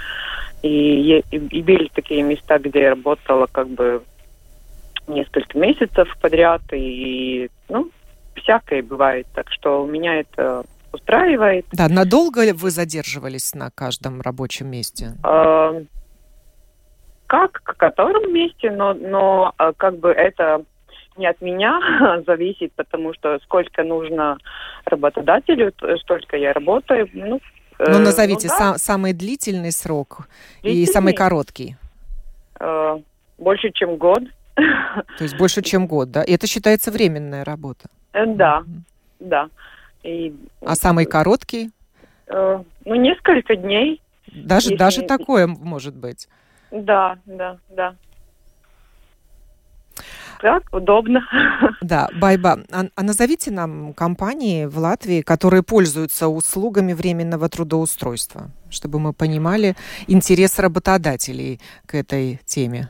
И, 0.63 1.19
и, 1.31 1.37
и 1.37 1.63
были 1.63 1.91
такие 1.95 2.23
места, 2.23 2.59
где 2.59 2.83
я 2.83 2.91
работала 2.91 3.47
как 3.51 3.69
бы 3.69 4.03
несколько 5.09 5.59
месяцев 5.59 6.17
подряд, 6.21 6.63
и, 6.73 7.49
ну, 7.69 7.91
всякое 8.37 8.83
бывает, 8.83 9.27
так 9.35 9.51
что 9.51 9.85
меня 9.87 10.21
это 10.21 10.65
устраивает. 10.93 11.67
Да, 11.73 11.89
надолго 11.89 12.53
вы 12.55 12.71
задерживались 12.71 13.55
на 13.55 13.71
каждом 13.71 14.21
рабочем 14.21 14.69
месте? 14.69 15.15
Э, 15.25 15.83
как, 17.27 17.61
в 17.65 17.77
котором 17.77 18.33
месте, 18.33 18.71
но, 18.71 18.95
но 18.95 19.53
а, 19.57 19.73
как 19.73 19.99
бы 19.99 20.11
это 20.11 20.65
не 21.17 21.27
от 21.27 21.41
меня 21.41 21.81
зависит, 22.27 22.73
потому 22.75 23.15
что 23.15 23.39
сколько 23.45 23.83
нужно 23.83 24.39
работодателю, 24.85 25.73
столько 26.01 26.37
я 26.37 26.53
работаю. 26.53 27.09
Ну, 27.13 27.41
э, 27.79 27.91
ну 27.91 27.99
назовите 27.99 28.49
ну, 28.49 28.55
да. 28.55 28.59
сам, 28.59 28.79
самый 28.79 29.13
длительный 29.13 29.73
срок 29.73 30.29
длительный? 30.63 30.83
и 30.83 30.87
самый 30.87 31.15
короткий. 31.15 31.77
Э, 32.61 32.99
больше, 33.39 33.71
чем 33.71 33.97
год. 33.97 34.23
То 34.57 35.25
есть 35.25 35.37
больше, 35.37 35.63
чем 35.63 35.87
год, 35.87 36.11
да? 36.11 36.23
И 36.23 36.33
это 36.33 36.47
считается 36.47 36.91
временная 36.91 37.45
работа? 37.45 37.89
Э, 38.13 38.27
да, 38.27 38.65
да. 39.21 39.49
И, 40.03 40.35
а 40.65 40.75
самый 40.75 41.05
короткий? 41.05 41.71
Э, 42.27 42.63
ну, 42.85 42.95
несколько 42.95 43.57
дней. 43.57 44.01
Даже, 44.33 44.71
если... 44.71 44.77
даже 44.77 45.03
такое 45.03 45.47
может 45.47 45.95
быть? 45.95 46.29
Да, 46.71 47.19
да, 47.27 47.59
да. 47.69 47.95
Так, 50.41 50.63
удобно. 50.73 51.27
Да, 51.81 52.09
Байба, 52.21 52.59
а, 52.73 52.87
а 52.95 53.03
назовите 53.03 53.51
нам 53.51 53.95
компании 53.95 54.67
в 54.67 54.79
Латвии, 54.79 55.23
которые 55.23 55.63
пользуются 55.63 56.29
услугами 56.29 56.93
временного 56.93 57.49
трудоустройства, 57.49 58.51
чтобы 58.71 58.99
мы 58.99 59.13
понимали 59.13 59.77
интерес 60.09 60.59
работодателей 60.59 61.61
к 61.87 61.95
этой 61.95 62.41
теме. 62.45 62.89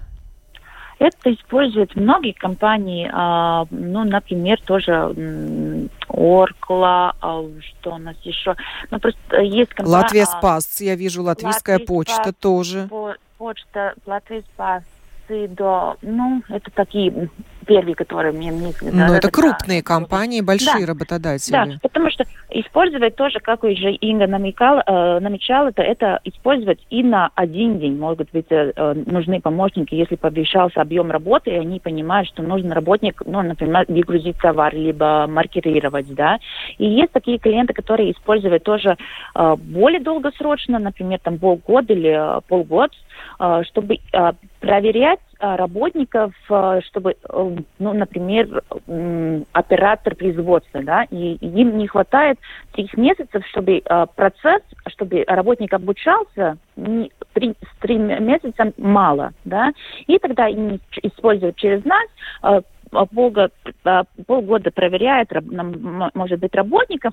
Это 0.98 1.32
используют 1.32 1.94
многие 1.94 2.32
компании, 2.32 3.10
а, 3.12 3.66
ну, 3.70 4.04
например, 4.04 4.58
тоже 4.62 5.90
Оркла, 6.08 7.14
а, 7.20 7.44
что 7.60 7.94
у 7.94 7.98
нас 7.98 8.16
еще. 8.22 8.56
Ну, 8.90 8.98
просто 8.98 9.40
есть 9.42 9.74
компания... 9.74 9.98
Латвия 9.98 10.22
а, 10.22 10.26
Спас, 10.26 10.80
я 10.80 10.94
вижу, 10.94 11.22
Латвийская 11.22 11.74
Латвия 11.74 11.86
почта 11.86 12.14
Спас, 12.14 12.34
тоже. 12.40 12.88
Почта, 13.36 13.94
Латвия 14.06 14.40
Спас, 14.40 14.82
до, 15.28 15.96
ну, 16.02 16.42
это 16.48 16.70
такие 16.72 17.28
первые, 17.66 17.94
которые 17.94 18.32
мне 18.32 18.52
мысли. 18.52 18.90
Ну, 18.90 19.08
да, 19.08 19.16
это 19.16 19.30
крупные 19.30 19.82
да. 19.82 19.86
компании, 19.86 20.40
большие 20.40 20.80
да. 20.80 20.86
работодатели. 20.86 21.52
Да, 21.52 21.66
потому 21.82 22.10
что 22.10 22.24
использовать 22.60 23.16
тоже, 23.16 23.40
как 23.40 23.64
уже 23.64 23.92
Инга 23.92 24.26
намекал, 24.26 24.82
э, 24.86 25.20
намечала, 25.20 25.68
это, 25.68 25.82
это 25.82 26.20
использовать 26.24 26.78
и 26.90 27.02
на 27.02 27.30
один 27.34 27.78
день. 27.78 27.96
Могут 27.98 28.30
быть 28.32 28.46
э, 28.50 28.72
э, 28.74 28.94
нужны 29.06 29.40
помощники, 29.40 29.94
если 29.94 30.16
повышался 30.16 30.80
объем 30.80 31.10
работы, 31.10 31.50
и 31.50 31.58
они 31.58 31.80
понимают, 31.80 32.28
что 32.28 32.42
нужен 32.42 32.72
работник, 32.72 33.22
ну, 33.24 33.42
например, 33.42 33.84
выгрузить 33.88 34.38
товар, 34.38 34.74
либо 34.74 35.26
маркерировать, 35.28 36.12
да. 36.14 36.38
И 36.78 36.86
есть 36.86 37.12
такие 37.12 37.38
клиенты, 37.38 37.72
которые 37.72 38.12
используют 38.12 38.62
тоже 38.62 38.96
э, 39.34 39.56
более 39.56 40.00
долгосрочно, 40.00 40.78
например, 40.78 41.18
там 41.22 41.38
полгода 41.38 41.92
или 41.92 42.38
э, 42.38 42.40
полгода, 42.48 42.92
чтобы 43.64 43.98
э, 44.12 44.32
проверять 44.60 45.20
а, 45.38 45.56
работников, 45.56 46.32
а, 46.48 46.80
чтобы, 46.80 47.12
э, 47.12 47.56
ну, 47.78 47.92
например, 47.92 48.62
оператор 49.52 50.14
производства, 50.14 50.82
да, 50.82 51.04
и 51.10 51.34
им 51.34 51.76
не 51.76 51.86
хватает 51.86 52.38
трех 52.72 52.96
месяцев, 52.96 53.46
чтобы 53.46 53.82
а, 53.84 54.06
процесс, 54.06 54.62
чтобы 54.88 55.24
работник 55.26 55.74
обучался, 55.74 56.56
три, 57.34 57.54
три 57.80 57.98
месяца 57.98 58.72
мало, 58.78 59.32
да, 59.44 59.72
и 60.06 60.18
тогда 60.18 60.46
они 60.46 60.80
используют 61.02 61.56
через 61.56 61.84
нас 61.84 62.62
полгода, 63.04 63.50
полгода 64.26 64.70
проверяет, 64.70 65.30
может 66.14 66.40
быть, 66.40 66.54
работников, 66.54 67.12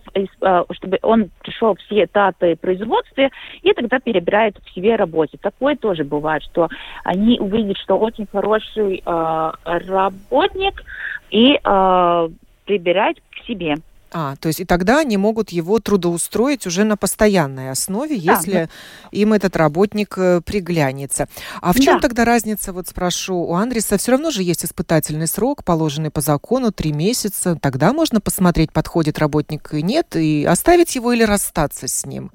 чтобы 0.71 0.99
он 1.01 1.29
пришел 1.41 1.75
все 1.75 2.05
этапы 2.05 2.55
производства, 2.55 3.29
и 3.61 3.73
тогда 3.73 3.99
перебирает 3.99 4.57
к 4.59 4.69
себе 4.69 4.95
работе. 4.95 5.37
Такое 5.41 5.75
тоже 5.75 6.03
бывает, 6.03 6.43
что 6.43 6.69
они 7.03 7.39
увидят, 7.39 7.77
что 7.77 7.97
очень 7.97 8.27
хороший 8.27 9.03
работник, 9.05 10.83
и 11.29 11.59
прибирать 12.65 13.17
к 13.31 13.45
себе. 13.45 13.75
А, 14.13 14.35
то 14.35 14.47
есть 14.47 14.59
и 14.59 14.65
тогда 14.65 14.99
они 14.99 15.17
могут 15.17 15.49
его 15.49 15.79
трудоустроить 15.79 16.67
уже 16.67 16.83
на 16.83 16.97
постоянной 16.97 17.71
основе, 17.71 18.15
да, 18.15 18.33
если 18.33 18.51
да. 18.51 18.69
им 19.11 19.33
этот 19.33 19.55
работник 19.55 20.13
э, 20.17 20.41
приглянется. 20.41 21.27
А 21.61 21.73
в 21.73 21.79
чем 21.79 21.95
да. 21.95 22.01
тогда 22.01 22.25
разница, 22.25 22.73
вот 22.73 22.87
спрошу, 22.87 23.35
у 23.35 23.55
Андреса 23.55 23.97
все 23.97 24.11
равно 24.11 24.29
же 24.29 24.43
есть 24.43 24.63
испытательный 24.65 25.27
срок, 25.27 25.63
положенный 25.63 26.11
по 26.11 26.21
закону, 26.21 26.71
три 26.71 26.91
месяца. 26.91 27.57
Тогда 27.59 27.91
можно 27.91 28.21
посмотреть, 28.21 28.71
подходит 28.71 29.17
работник 29.17 29.73
и 29.73 29.81
нет, 29.81 30.15
и 30.15 30.45
оставить 30.45 30.93
его 30.95 31.11
или 31.11 31.23
расстаться 31.23 31.87
с 31.87 32.05
ним. 32.05 32.31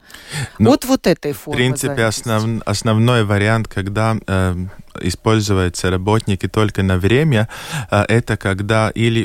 Ну, 0.58 0.70
вот 0.70 0.84
вот 0.84 1.06
этой 1.06 1.32
формы. 1.32 1.54
В 1.54 1.56
принципе, 1.56 2.04
основ, 2.04 2.60
основной 2.66 3.24
вариант, 3.24 3.68
когда 3.68 4.16
э, 4.26 4.56
используются 5.02 5.90
работники 5.90 6.48
только 6.48 6.82
на 6.82 6.98
время, 6.98 7.48
э, 7.90 8.04
это 8.08 8.36
когда 8.36 8.90
или 8.90 9.24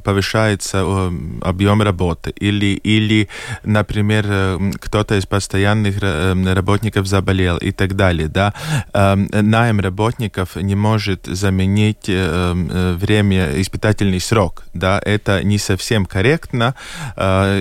повышается 0.00 1.10
объем 1.42 1.82
работы, 1.82 2.30
или, 2.30 2.80
или 2.84 3.28
например, 3.64 4.26
э, 4.28 4.70
кто-то 4.80 5.16
из 5.16 5.26
постоянных 5.26 6.02
э, 6.02 6.54
работников 6.54 7.06
заболел 7.06 7.58
и 7.58 7.72
так 7.72 7.94
далее. 7.96 8.28
Да? 8.28 8.54
Найм 8.94 9.80
работников 9.80 10.56
не 10.56 10.74
может 10.74 11.26
заменить 11.26 12.08
время, 12.08 13.60
испытательный 13.60 14.20
срок. 14.20 14.64
Да? 14.74 15.00
Это 15.04 15.42
не 15.44 15.58
совсем 15.58 16.06
корректно. 16.06 16.74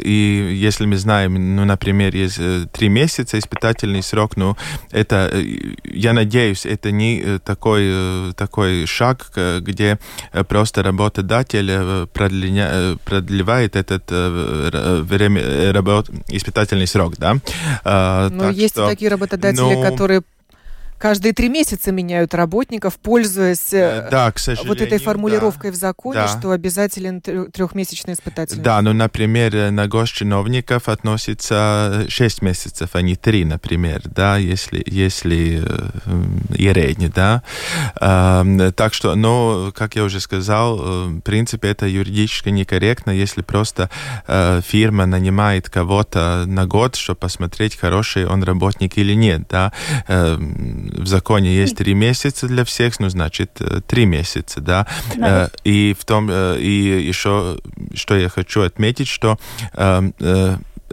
И 0.05 0.57
если 0.61 0.85
мы 0.85 0.97
знаем, 0.97 1.55
ну, 1.55 1.65
например, 1.65 2.15
есть 2.15 2.39
три 2.71 2.89
месяца 2.89 3.37
испытательный 3.37 4.03
срок, 4.03 4.37
ну, 4.37 4.55
это, 4.91 5.31
я 5.83 6.13
надеюсь, 6.13 6.65
это 6.65 6.91
не 6.91 7.20
Э, 7.21 7.39
такой, 7.43 7.83
э, 7.85 8.33
такой 8.35 8.85
шаг, 8.85 9.31
где 9.61 9.99
э, 10.33 10.43
просто 10.43 10.83
работодатель 10.83 12.07
продля... 12.07 12.97
продлевает 13.05 13.75
этот 13.75 14.11
время, 14.11 15.71
работ... 15.73 16.09
испытательный 16.29 16.87
срок, 16.87 17.15
да. 17.17 17.37
Но 17.85 18.29
ну, 18.29 18.49
есть 18.49 18.73
что, 18.73 18.87
такие 18.87 19.09
работодатели, 19.09 19.61
ну, 19.61 19.81
которые 19.81 20.21
каждые 21.01 21.33
три 21.33 21.49
месяца 21.49 21.91
меняют 21.91 22.33
работников, 22.35 22.99
пользуясь 22.99 23.73
э, 23.73 24.07
да, 24.11 24.31
вот 24.65 24.81
этой 24.81 24.99
формулировкой 24.99 25.71
да. 25.71 25.75
в 25.75 25.79
законе, 25.79 26.19
да. 26.19 26.27
что 26.27 26.51
обязателен 26.51 27.21
трехмесячный 27.21 28.13
испытательный. 28.13 28.63
Да, 28.63 28.81
ну, 28.81 28.93
например, 28.93 29.71
на 29.71 29.87
госчиновников 29.87 30.87
относится 30.87 32.05
6 32.07 32.41
месяцев, 32.43 32.91
а 32.93 33.01
не 33.01 33.15
3, 33.15 33.45
например, 33.45 34.03
да, 34.05 34.37
если, 34.37 34.83
если 34.85 35.63
ередни, 36.55 37.07
да. 37.07 37.41
Э, 37.99 38.71
так 38.75 38.93
что, 38.93 39.15
ну, 39.15 39.71
как 39.75 39.95
я 39.95 40.03
уже 40.03 40.19
сказал, 40.19 40.79
э, 40.79 41.07
в 41.07 41.21
принципе, 41.21 41.69
это 41.69 41.87
юридически 41.87 42.49
некорректно, 42.49 43.09
если 43.09 43.41
просто 43.41 43.89
э, 44.27 44.61
фирма 44.63 45.07
нанимает 45.07 45.67
кого-то 45.67 46.43
на 46.45 46.67
год, 46.67 46.95
чтобы 46.95 47.19
посмотреть, 47.19 47.75
хороший 47.75 48.27
он 48.27 48.43
работник 48.43 48.99
или 48.99 49.13
нет, 49.13 49.47
да. 49.49 49.73
В 50.91 51.07
законе 51.07 51.55
есть 51.55 51.77
три 51.77 51.93
месяца 51.93 52.47
для 52.47 52.63
всех, 52.65 52.99
ну, 52.99 53.09
значит, 53.09 53.51
э, 53.59 53.81
три 53.87 54.05
месяца, 54.05 54.61
да. 54.61 54.87
да. 55.15 55.45
Э, 55.45 55.49
и 55.63 55.95
в 55.97 56.05
том, 56.05 56.29
э, 56.29 56.57
и 56.59 57.07
еще, 57.07 57.57
что 57.95 58.15
я 58.17 58.29
хочу 58.29 58.61
отметить, 58.61 59.07
что 59.07 59.37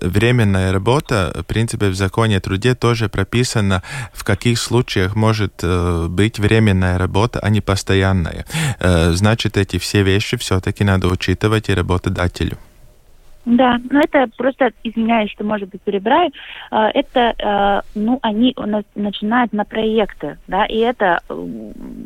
временная 0.00 0.72
работа, 0.72 1.32
в 1.34 1.42
принципе, 1.42 1.88
в 1.88 1.94
законе 1.96 2.36
о 2.36 2.40
труде 2.40 2.76
тоже 2.76 3.08
прописано, 3.08 3.82
в 4.12 4.22
каких 4.22 4.60
случаях 4.60 5.16
может 5.16 5.64
быть 6.08 6.38
временная 6.38 6.98
работа, 6.98 7.40
а 7.40 7.50
не 7.50 7.60
постоянная. 7.60 8.46
Значит, 8.80 9.56
эти 9.56 9.78
все 9.78 10.04
вещи 10.04 10.36
все-таки 10.36 10.84
надо 10.84 11.08
учитывать 11.08 11.68
и 11.68 11.74
работодателю. 11.74 12.58
Да, 13.48 13.78
но 13.90 14.00
это 14.00 14.28
просто, 14.36 14.72
извиняюсь, 14.84 15.30
что, 15.30 15.42
может 15.42 15.70
быть, 15.70 15.80
перебираю, 15.80 16.30
а, 16.70 16.90
это, 16.90 17.34
а, 17.42 17.82
ну, 17.94 18.18
они 18.20 18.54
начинают 18.94 19.54
на 19.54 19.64
проекты, 19.64 20.36
да, 20.46 20.66
и 20.66 20.76
это 20.76 21.22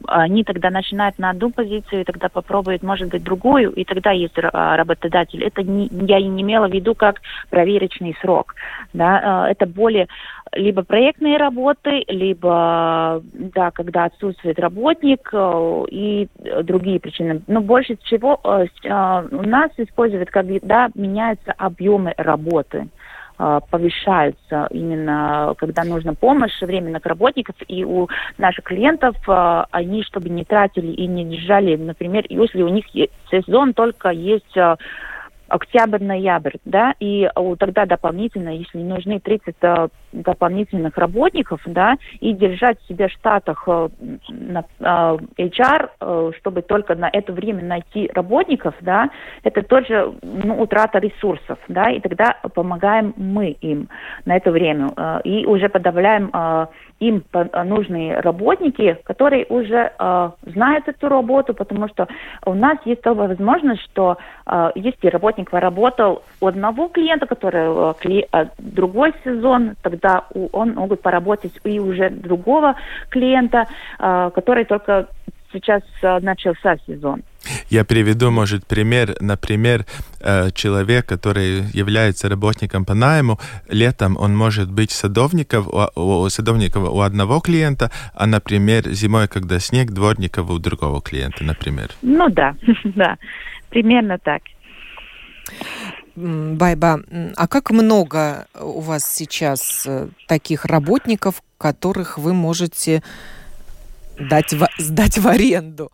они 0.06 0.44
тогда 0.44 0.70
начинают 0.70 1.18
на 1.18 1.30
одну 1.30 1.50
позицию, 1.50 2.02
и 2.02 2.04
тогда 2.04 2.28
попробуют, 2.28 2.84
может 2.84 3.08
быть, 3.08 3.24
другую, 3.24 3.72
и 3.72 3.82
тогда 3.82 4.12
есть 4.12 4.34
а, 4.38 4.76
работодатель. 4.76 5.42
Это 5.42 5.64
не, 5.64 5.88
я 6.06 6.20
не 6.20 6.42
имела 6.42 6.68
в 6.68 6.72
виду 6.72 6.94
как 6.94 7.20
проверочный 7.50 8.16
срок, 8.20 8.54
да, 8.92 9.48
это 9.50 9.66
более 9.66 10.06
либо 10.54 10.82
проектные 10.82 11.38
работы, 11.38 12.04
либо, 12.08 13.22
да, 13.32 13.70
когда 13.70 14.04
отсутствует 14.04 14.58
работник 14.58 15.30
э, 15.32 15.84
и 15.90 16.28
другие 16.62 17.00
причины. 17.00 17.42
Но 17.46 17.60
больше 17.60 17.96
всего 18.04 18.38
э, 18.44 18.66
э, 18.84 19.28
у 19.30 19.42
нас 19.42 19.70
используют, 19.78 20.30
когда 20.30 20.90
меняются 20.94 21.52
объемы 21.52 22.14
работы 22.16 22.88
повышаются 23.70 24.68
именно, 24.70 25.54
когда 25.58 25.82
нужна 25.82 26.14
помощь 26.14 26.60
временных 26.60 27.04
работников, 27.04 27.56
и 27.66 27.82
у 27.82 28.06
наших 28.38 28.62
клиентов 28.66 29.16
они, 29.26 30.04
чтобы 30.04 30.28
не 30.28 30.44
тратили 30.44 30.92
и 30.92 31.08
не 31.08 31.24
держали, 31.24 31.74
например, 31.74 32.24
если 32.28 32.62
у 32.62 32.68
них 32.68 32.84
сезон 33.32 33.72
только 33.72 34.10
есть 34.10 34.54
октябрь-ноябрь, 35.52 36.56
да, 36.64 36.94
и 36.98 37.28
тогда 37.58 37.84
дополнительно, 37.84 38.48
если 38.48 38.78
нужны 38.78 39.20
30 39.20 39.54
э, 39.60 39.88
дополнительных 40.12 40.96
работников, 40.96 41.60
да, 41.66 41.98
и 42.20 42.32
держать 42.32 42.78
себя 42.88 43.08
в 43.08 43.12
штатах 43.12 43.64
э, 43.66 43.88
э, 44.30 45.16
HR, 45.38 46.36
чтобы 46.38 46.62
только 46.62 46.94
на 46.94 47.10
это 47.12 47.32
время 47.32 47.62
найти 47.62 48.10
работников, 48.14 48.74
да, 48.80 49.10
это 49.42 49.62
тоже 49.62 50.14
ну, 50.22 50.60
утрата 50.60 50.98
ресурсов, 50.98 51.58
да, 51.68 51.90
и 51.90 52.00
тогда 52.00 52.38
помогаем 52.54 53.12
мы 53.16 53.50
им 53.60 53.88
на 54.24 54.36
это 54.36 54.50
время 54.50 55.20
и 55.24 55.44
уже 55.44 55.68
подавляем 55.68 56.30
им 57.02 57.24
нужные 57.64 58.20
работники, 58.20 58.96
которые 59.04 59.44
уже 59.48 59.92
э, 59.98 60.30
знают 60.46 60.86
эту 60.86 61.08
работу, 61.08 61.52
потому 61.52 61.88
что 61.88 62.06
у 62.46 62.54
нас 62.54 62.78
есть 62.84 63.02
такая 63.02 63.28
возможность, 63.28 63.82
что 63.82 64.18
э, 64.46 64.70
если 64.76 65.08
работник 65.08 65.41
поработал 65.44 66.22
у 66.40 66.46
одного 66.46 66.88
клиента, 66.88 67.26
который 67.26 67.90
э, 67.90 67.94
кли, 68.00 68.26
э, 68.32 68.46
другой 68.58 69.12
сезон, 69.24 69.76
тогда 69.82 70.24
у, 70.34 70.48
он 70.52 70.74
могут 70.74 71.02
поработать 71.02 71.52
и 71.64 71.78
уже 71.78 72.10
другого 72.10 72.76
клиента, 73.08 73.66
э, 73.98 74.30
который 74.34 74.64
только 74.64 75.08
сейчас 75.52 75.82
начался 76.22 76.78
сезон. 76.86 77.22
Я 77.68 77.84
приведу, 77.84 78.30
может, 78.30 78.66
пример. 78.66 79.16
Например, 79.20 79.84
человек, 80.54 81.04
который 81.04 81.64
является 81.74 82.30
работником 82.30 82.86
по 82.86 82.94
найму, 82.94 83.38
летом 83.68 84.16
он 84.16 84.34
может 84.34 84.72
быть 84.72 84.90
садовником 84.90 85.68
у, 85.94 86.28
садовником 86.30 86.84
у 86.84 87.00
одного 87.02 87.40
клиента, 87.40 87.90
а, 88.14 88.26
например, 88.26 88.88
зимой, 88.88 89.28
когда 89.28 89.58
снег, 89.58 89.90
дворников 89.90 90.48
у 90.48 90.58
другого 90.58 91.02
клиента, 91.02 91.44
например. 91.44 91.90
Ну 92.00 92.30
да, 92.30 92.54
да, 92.84 93.18
примерно 93.68 94.18
так. 94.18 94.40
Байба, 96.14 97.00
а 97.36 97.48
как 97.48 97.70
много 97.70 98.46
у 98.60 98.80
вас 98.80 99.10
сейчас 99.10 99.86
э, 99.86 100.08
таких 100.28 100.66
работников, 100.66 101.42
которых 101.56 102.18
вы 102.18 102.34
можете 102.34 103.02
дать 104.18 104.52
в, 104.52 104.68
сдать 104.78 105.16
в 105.16 105.26
аренду? 105.26 105.90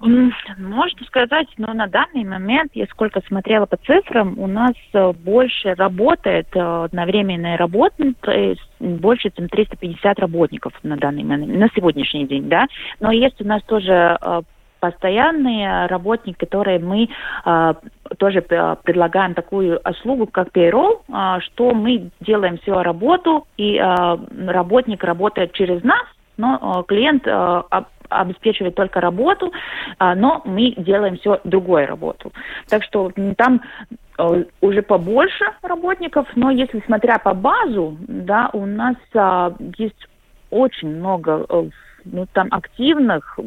Можно 0.00 1.06
сказать, 1.06 1.48
но 1.58 1.74
на 1.74 1.86
данный 1.86 2.24
момент, 2.24 2.70
я 2.74 2.86
сколько 2.86 3.20
смотрела 3.26 3.66
по 3.66 3.76
цифрам, 3.76 4.38
у 4.38 4.46
нас 4.46 4.72
э, 4.94 5.12
больше 5.12 5.74
работает 5.74 6.46
э, 6.54 6.88
на 6.92 7.04
временной 7.04 7.56
работе, 7.56 8.14
больше, 8.78 9.30
чем 9.36 9.48
350 9.48 10.18
работников 10.20 10.72
на 10.82 10.96
данный 10.96 11.24
момент, 11.24 11.54
на 11.54 11.68
сегодняшний 11.74 12.26
день, 12.26 12.48
да. 12.48 12.66
Но 12.98 13.10
есть 13.10 13.42
у 13.42 13.44
нас 13.44 13.62
тоже 13.64 14.16
постоянные 14.80 15.86
работники, 15.86 16.38
которые 16.38 16.78
мы 16.78 17.08
э, 17.44 17.74
тоже 18.18 18.42
предлагаем 18.42 19.34
такую 19.34 19.80
услугу, 19.84 20.26
как 20.26 20.48
payroll, 20.48 21.00
э, 21.08 21.40
что 21.42 21.72
мы 21.72 22.10
делаем 22.20 22.58
всю 22.58 22.74
работу, 22.74 23.46
и 23.56 23.76
э, 23.76 24.18
работник 24.48 25.04
работает 25.04 25.52
через 25.52 25.82
нас, 25.84 26.04
но 26.36 26.84
клиент 26.88 27.26
обеспечивает 28.10 28.74
только 28.74 29.00
работу, 29.00 29.52
а, 29.98 30.14
но 30.14 30.42
мы 30.44 30.74
делаем 30.76 31.16
все 31.16 31.40
другую 31.44 31.86
работу. 31.86 32.32
Так 32.68 32.82
что 32.82 33.10
там 33.36 33.62
э, 34.18 34.44
уже 34.60 34.82
побольше 34.82 35.44
работников, 35.62 36.26
но 36.34 36.50
если 36.50 36.82
смотря 36.86 37.18
по 37.18 37.34
базу, 37.34 37.96
да, 38.00 38.50
у 38.52 38.66
нас 38.66 38.96
а, 39.14 39.54
есть 39.78 40.08
очень 40.50 40.96
много 40.96 41.46
э, 41.48 41.68
ну, 42.04 42.26
там 42.32 42.48
активных 42.50 43.38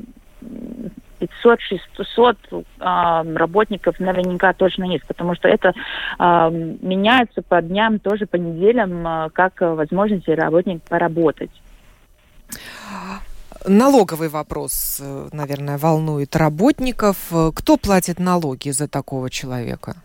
500-600 1.44 2.38
э, 2.52 3.36
работников 3.36 4.00
наверняка 4.00 4.54
точно 4.54 4.86
есть, 4.86 5.06
потому 5.06 5.36
что 5.36 5.48
это 5.48 5.74
э, 6.20 6.50
меняется 6.82 7.42
по 7.42 7.62
дням, 7.62 8.00
тоже 8.00 8.26
по 8.26 8.36
неделям, 8.36 9.06
э, 9.08 9.30
как 9.34 9.62
возможности 9.62 10.32
работник 10.32 10.82
поработать. 10.84 11.52
Налоговый 13.66 14.30
вопрос, 14.30 15.00
э, 15.02 15.30
наверное, 15.32 15.78
волнует 15.78 16.36
работников. 16.36 17.18
Кто 17.56 17.78
платит 17.78 18.20
налоги 18.20 18.70
за 18.72 18.88
такого 18.88 19.30
человека? 19.30 19.96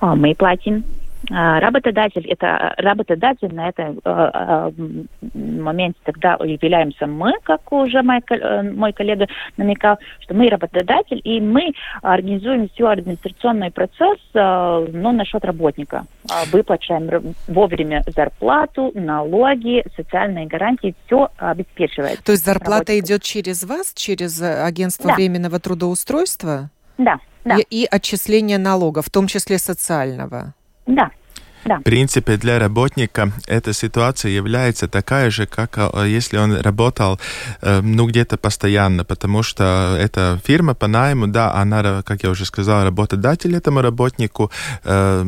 Мы 0.00 0.34
платим. 0.34 0.84
А, 1.30 1.60
работодатель 1.60 2.26
это 2.26 2.74
работодатель 2.78 3.54
на 3.54 3.68
этом 3.68 4.00
э, 4.04 4.70
моменте 5.34 5.98
тогда 6.04 6.36
являемся 6.44 7.06
мы, 7.06 7.34
как 7.44 7.72
уже 7.72 8.02
мой, 8.02 8.20
э, 8.28 8.62
мой 8.62 8.92
коллега 8.92 9.28
намекал, 9.56 9.98
что 10.20 10.34
мы 10.34 10.48
работодатель 10.48 11.20
и 11.22 11.40
мы 11.40 11.72
организуем 12.02 12.68
всю 12.70 12.86
администрационный 12.86 13.70
процесс, 13.70 14.18
э, 14.34 14.86
но 14.92 15.12
насчет 15.12 15.44
работника. 15.44 16.04
А, 16.28 16.44
выплачиваем 16.50 17.34
вовремя 17.46 18.02
зарплату, 18.14 18.90
налоги, 18.94 19.84
социальные 19.96 20.46
гарантии, 20.46 20.94
все 21.06 21.28
обеспечивает. 21.36 22.22
То 22.24 22.32
есть 22.32 22.44
зарплата 22.44 22.92
работнику. 22.92 23.06
идет 23.06 23.22
через 23.22 23.62
вас, 23.62 23.92
через 23.94 24.42
агентство 24.42 25.08
да. 25.08 25.14
временного 25.14 25.60
трудоустройства? 25.60 26.70
Да. 26.98 27.18
Да. 27.44 27.56
И, 27.58 27.82
и 27.82 27.88
отчисление 27.90 28.58
налога, 28.58 29.02
в 29.02 29.10
том 29.10 29.26
числе 29.26 29.58
социального. 29.58 30.54
Да. 30.86 31.10
Да. 31.64 31.78
В 31.78 31.82
принципе, 31.82 32.36
для 32.36 32.58
работника 32.58 33.32
эта 33.46 33.72
ситуация 33.72 34.30
является 34.30 34.88
такая 34.88 35.30
же, 35.30 35.46
как 35.46 35.74
э, 35.76 36.08
если 36.08 36.36
он 36.38 36.56
работал, 36.60 37.20
э, 37.60 37.80
ну, 37.80 38.06
где-то 38.06 38.36
постоянно, 38.36 39.04
потому 39.04 39.42
что 39.42 39.96
эта 39.98 40.40
фирма 40.44 40.74
по 40.74 40.88
найму, 40.88 41.28
да, 41.28 41.54
она, 41.54 42.02
как 42.02 42.24
я 42.24 42.30
уже 42.30 42.44
сказал, 42.44 42.84
работодатель 42.84 43.54
этому 43.54 43.80
работнику, 43.80 44.50
э, 44.84 45.24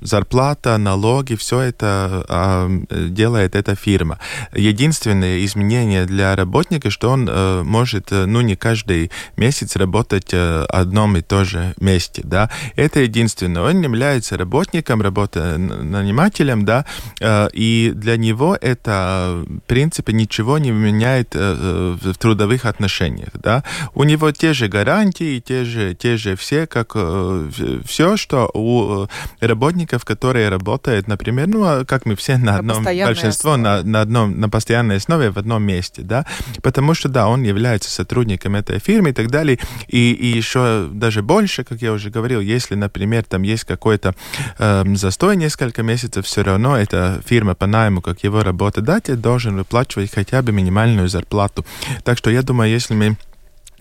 зарплата, 0.00 0.78
налоги, 0.78 1.34
все 1.34 1.60
это 1.60 2.24
а, 2.28 2.68
делает 2.90 3.56
эта 3.56 3.74
фирма. 3.74 4.18
Единственное 4.54 5.44
изменение 5.44 6.04
для 6.04 6.36
работника, 6.36 6.90
что 6.90 7.10
он 7.10 7.24
может, 7.64 8.10
ну, 8.10 8.40
не 8.42 8.56
каждый 8.56 9.10
месяц 9.36 9.76
работать 9.76 10.32
в 10.32 10.66
одном 10.66 11.16
и 11.16 11.22
том 11.22 11.44
же 11.44 11.74
месте, 11.80 12.22
да, 12.24 12.50
это 12.76 13.00
единственное. 13.00 13.62
Он 13.62 13.80
является 13.80 14.36
работником, 14.36 15.00
работа 15.02 15.56
нанимателем, 15.66 16.64
да, 16.64 16.84
э, 17.20 17.48
и 17.52 17.92
для 17.94 18.16
него 18.16 18.56
это, 18.60 19.44
в 19.46 19.60
принципе, 19.66 20.12
ничего 20.12 20.58
не 20.58 20.70
меняет 20.70 21.30
э, 21.34 21.96
в 22.00 22.14
трудовых 22.14 22.64
отношениях, 22.64 23.30
да. 23.34 23.64
У 23.94 24.04
него 24.04 24.30
те 24.32 24.52
же 24.52 24.68
гарантии, 24.68 25.40
те 25.40 25.64
же, 25.64 25.94
те 25.94 26.16
же 26.16 26.36
все, 26.36 26.66
как 26.66 26.92
э, 26.94 27.50
все, 27.84 28.16
что 28.16 28.50
у 28.54 29.06
работников, 29.40 30.04
которые 30.04 30.48
работают, 30.48 31.08
например, 31.08 31.48
ну, 31.48 31.64
а 31.64 31.84
как 31.84 32.06
мы 32.06 32.16
все 32.16 32.36
на, 32.36 32.44
на 32.44 32.58
одном, 32.58 32.84
большинство 32.84 33.56
на, 33.56 33.82
на 33.82 34.00
одном, 34.00 34.40
на 34.40 34.48
постоянной 34.48 34.96
основе 34.96 35.30
в 35.30 35.38
одном 35.38 35.62
месте, 35.62 36.02
да, 36.02 36.26
потому 36.62 36.94
что, 36.94 37.08
да, 37.08 37.28
он 37.28 37.42
является 37.42 37.90
сотрудником 37.90 38.56
этой 38.56 38.78
фирмы 38.78 39.10
и 39.10 39.12
так 39.12 39.30
далее, 39.30 39.58
и, 39.88 40.12
и 40.12 40.26
еще 40.26 40.88
даже 40.92 41.22
больше, 41.22 41.64
как 41.64 41.82
я 41.82 41.92
уже 41.92 42.10
говорил, 42.10 42.40
если, 42.40 42.74
например, 42.74 43.24
там 43.24 43.42
есть 43.42 43.64
какой-то 43.64 44.14
э, 44.58 44.84
застой 44.94 45.36
несколько 45.54 45.82
месяцев, 45.82 46.26
все 46.26 46.42
равно 46.42 46.76
эта 46.76 47.20
фирма 47.24 47.54
по 47.54 47.66
найму, 47.66 48.00
как 48.00 48.24
его 48.24 48.42
работодатель, 48.42 49.16
должен 49.16 49.56
выплачивать 49.56 50.10
хотя 50.12 50.42
бы 50.42 50.52
минимальную 50.52 51.08
зарплату. 51.08 51.64
Так 52.02 52.18
что 52.18 52.30
я 52.30 52.42
думаю, 52.42 52.70
если 52.70 52.94
мы 52.94 53.16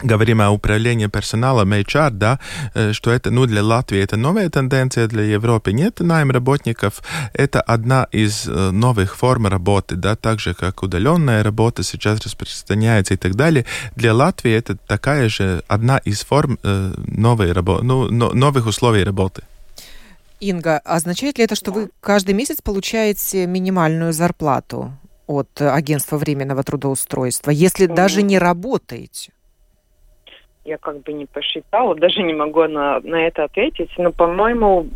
говорим 0.03 0.41
о 0.41 0.51
управлении 0.51 1.07
персоналом, 1.07 1.73
HR, 1.73 2.11
да, 2.11 2.39
э, 2.75 2.93
что 2.93 3.09
это, 3.09 3.31
ну, 3.31 3.45
для 3.45 3.63
Латвии 3.63 3.99
это 4.03 4.17
новая 4.17 4.49
тенденция, 4.49 5.07
для 5.07 5.23
Европы 5.23 5.73
нет 5.73 5.99
найм 5.99 6.31
работников, 6.31 7.01
это 7.33 7.61
одна 7.61 8.07
из 8.11 8.47
э, 8.47 8.71
новых 8.71 9.15
форм 9.15 9.47
работы, 9.47 9.95
да, 9.95 10.15
так 10.15 10.39
же, 10.39 10.53
как 10.53 10.83
удаленная 10.83 11.43
работа 11.43 11.83
сейчас 11.83 12.19
распространяется 12.25 13.13
и 13.13 13.17
так 13.17 13.35
далее. 13.35 13.65
Для 13.95 14.13
Латвии 14.13 14.51
это 14.51 14.77
такая 14.87 15.29
же 15.29 15.63
одна 15.67 15.97
из 15.97 16.23
форм 16.23 16.59
э, 16.63 16.93
новой 17.07 17.51
работы, 17.51 17.83
ну, 17.83 18.09
новых 18.33 18.67
условий 18.67 19.03
работы. 19.03 19.41
Инга, 20.43 20.79
означает 20.83 21.37
ли 21.37 21.45
это, 21.45 21.55
что 21.55 21.71
да. 21.71 21.79
вы 21.79 21.89
каждый 22.01 22.35
месяц 22.35 22.61
получаете 22.61 23.47
минимальную 23.47 24.13
зарплату 24.13 24.91
от 25.27 25.61
агентства 25.61 26.17
временного 26.17 26.63
трудоустройства, 26.63 27.51
если 27.51 27.87
mm. 27.87 27.95
даже 27.95 28.21
не 28.21 28.37
работаете? 28.37 29.31
Я 30.65 30.77
как 30.77 31.01
бы 31.03 31.13
не 31.13 31.25
посчитала, 31.25 31.95
даже 31.95 32.21
не 32.23 32.33
могу 32.33 32.63
на, 32.63 32.99
на 33.01 33.27
это 33.27 33.45
ответить, 33.45 33.89
но, 33.97 34.11
по-моему, 34.11 34.87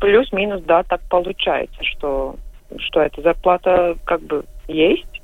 плюс-минус, 0.00 0.62
да, 0.62 0.82
так 0.82 1.00
получается, 1.08 1.82
что, 1.82 2.36
что 2.78 3.00
эта 3.00 3.22
зарплата 3.22 3.96
как 4.04 4.22
бы 4.22 4.44
есть, 4.66 5.17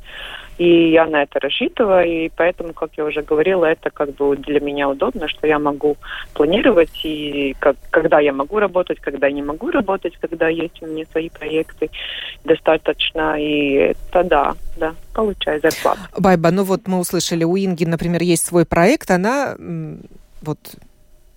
и 0.58 0.90
я 0.90 1.06
на 1.06 1.22
это 1.22 1.40
рассчитываю, 1.40 2.06
и 2.06 2.30
поэтому, 2.34 2.72
как 2.72 2.90
я 2.96 3.04
уже 3.04 3.22
говорила, 3.22 3.64
это 3.64 3.90
как 3.90 4.14
бы 4.14 4.36
для 4.36 4.60
меня 4.60 4.88
удобно, 4.88 5.28
что 5.28 5.46
я 5.46 5.58
могу 5.58 5.96
планировать, 6.32 7.04
и 7.04 7.56
как, 7.58 7.76
когда 7.90 8.20
я 8.20 8.32
могу 8.32 8.58
работать, 8.58 9.00
когда 9.00 9.26
я 9.26 9.32
не 9.32 9.42
могу 9.42 9.70
работать, 9.70 10.16
когда 10.20 10.48
есть 10.48 10.82
у 10.82 10.86
меня 10.86 11.04
свои 11.10 11.28
проекты 11.28 11.90
достаточно, 12.44 13.40
и 13.40 13.72
это 13.72 14.24
да, 14.24 14.54
да, 14.76 14.94
получаю 15.12 15.60
зарплату. 15.60 16.00
Байба, 16.16 16.50
ну 16.50 16.64
вот 16.64 16.86
мы 16.86 16.98
услышали, 16.98 17.44
у 17.44 17.56
Инги, 17.56 17.84
например, 17.84 18.22
есть 18.22 18.46
свой 18.46 18.64
проект, 18.64 19.10
она 19.10 19.56
вот 20.42 20.58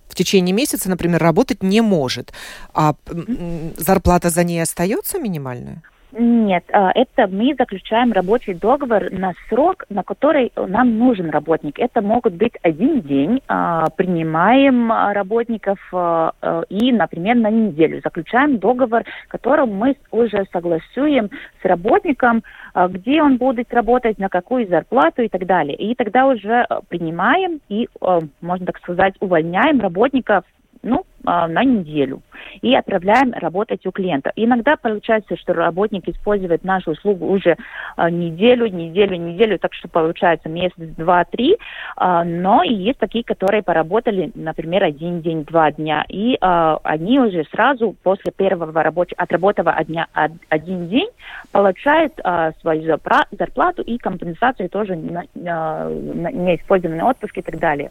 в 0.08 0.14
течение 0.14 0.54
месяца, 0.54 0.88
например, 0.88 1.20
работать 1.20 1.62
не 1.62 1.80
может, 1.80 2.32
а 2.74 2.94
зарплата 3.76 4.30
за 4.30 4.44
ней 4.44 4.62
остается 4.62 5.18
минимальная? 5.18 5.82
Нет, 6.12 6.64
а, 6.72 6.90
это 6.94 7.26
мы 7.26 7.54
заключаем 7.58 8.12
рабочий 8.12 8.54
договор 8.54 9.10
на 9.12 9.34
срок, 9.48 9.84
на 9.90 10.02
который 10.02 10.52
нам 10.56 10.98
нужен 10.98 11.28
работник. 11.28 11.78
Это 11.78 12.00
могут 12.00 12.32
быть 12.32 12.54
один 12.62 13.02
день. 13.02 13.42
А, 13.46 13.90
принимаем 13.90 14.90
работников 14.90 15.78
а, 15.92 16.32
и, 16.70 16.92
например, 16.92 17.36
на 17.36 17.50
неделю 17.50 18.00
заключаем 18.02 18.58
договор, 18.58 19.04
которым 19.28 19.74
мы 19.74 19.96
уже 20.10 20.46
согласуем 20.50 21.28
с 21.62 21.64
работником, 21.64 22.42
где 22.88 23.22
он 23.22 23.36
будет 23.36 23.72
работать, 23.74 24.18
на 24.18 24.30
какую 24.30 24.66
зарплату 24.66 25.22
и 25.22 25.28
так 25.28 25.44
далее. 25.44 25.76
И 25.76 25.94
тогда 25.94 26.26
уже 26.26 26.66
принимаем 26.88 27.60
и, 27.68 27.88
можно 28.40 28.66
так 28.66 28.78
сказать, 28.78 29.14
увольняем 29.20 29.80
работника 29.80 30.38
а, 30.38 30.42
на 31.24 31.64
неделю 31.64 32.22
и 32.62 32.74
отправляем 32.74 33.32
работать 33.32 33.84
у 33.86 33.92
клиента. 33.92 34.32
Иногда 34.36 34.76
получается, 34.76 35.36
что 35.36 35.52
работник 35.52 36.08
использует 36.08 36.64
нашу 36.64 36.92
услугу 36.92 37.26
уже 37.26 37.56
а, 37.96 38.10
неделю, 38.10 38.66
неделю, 38.66 39.16
неделю, 39.16 39.58
так 39.58 39.74
что 39.74 39.88
получается 39.88 40.48
месяц, 40.48 40.74
два, 40.76 41.24
три, 41.24 41.56
а, 41.96 42.24
но 42.24 42.62
и 42.62 42.72
есть 42.72 42.98
такие, 42.98 43.24
которые 43.24 43.62
поработали, 43.62 44.30
например, 44.34 44.84
один 44.84 45.20
день, 45.20 45.44
два 45.44 45.70
дня, 45.72 46.04
и 46.08 46.36
они 46.40 47.20
уже 47.20 47.44
сразу 47.50 47.94
после 48.02 48.32
первого 48.32 48.82
рабочего, 48.82 49.20
отработанного 49.20 49.82
дня 49.84 50.06
один 50.48 50.88
день 50.88 51.08
получают 51.52 52.14
свою 52.60 52.82
зарплату 52.82 53.82
и 53.82 53.98
компенсацию 53.98 54.68
тоже 54.68 54.96
на, 54.96 55.24
на 55.34 55.88
неиспользованный 56.30 57.04
отпуск 57.04 57.38
и 57.38 57.42
так 57.42 57.58
далее. 57.58 57.90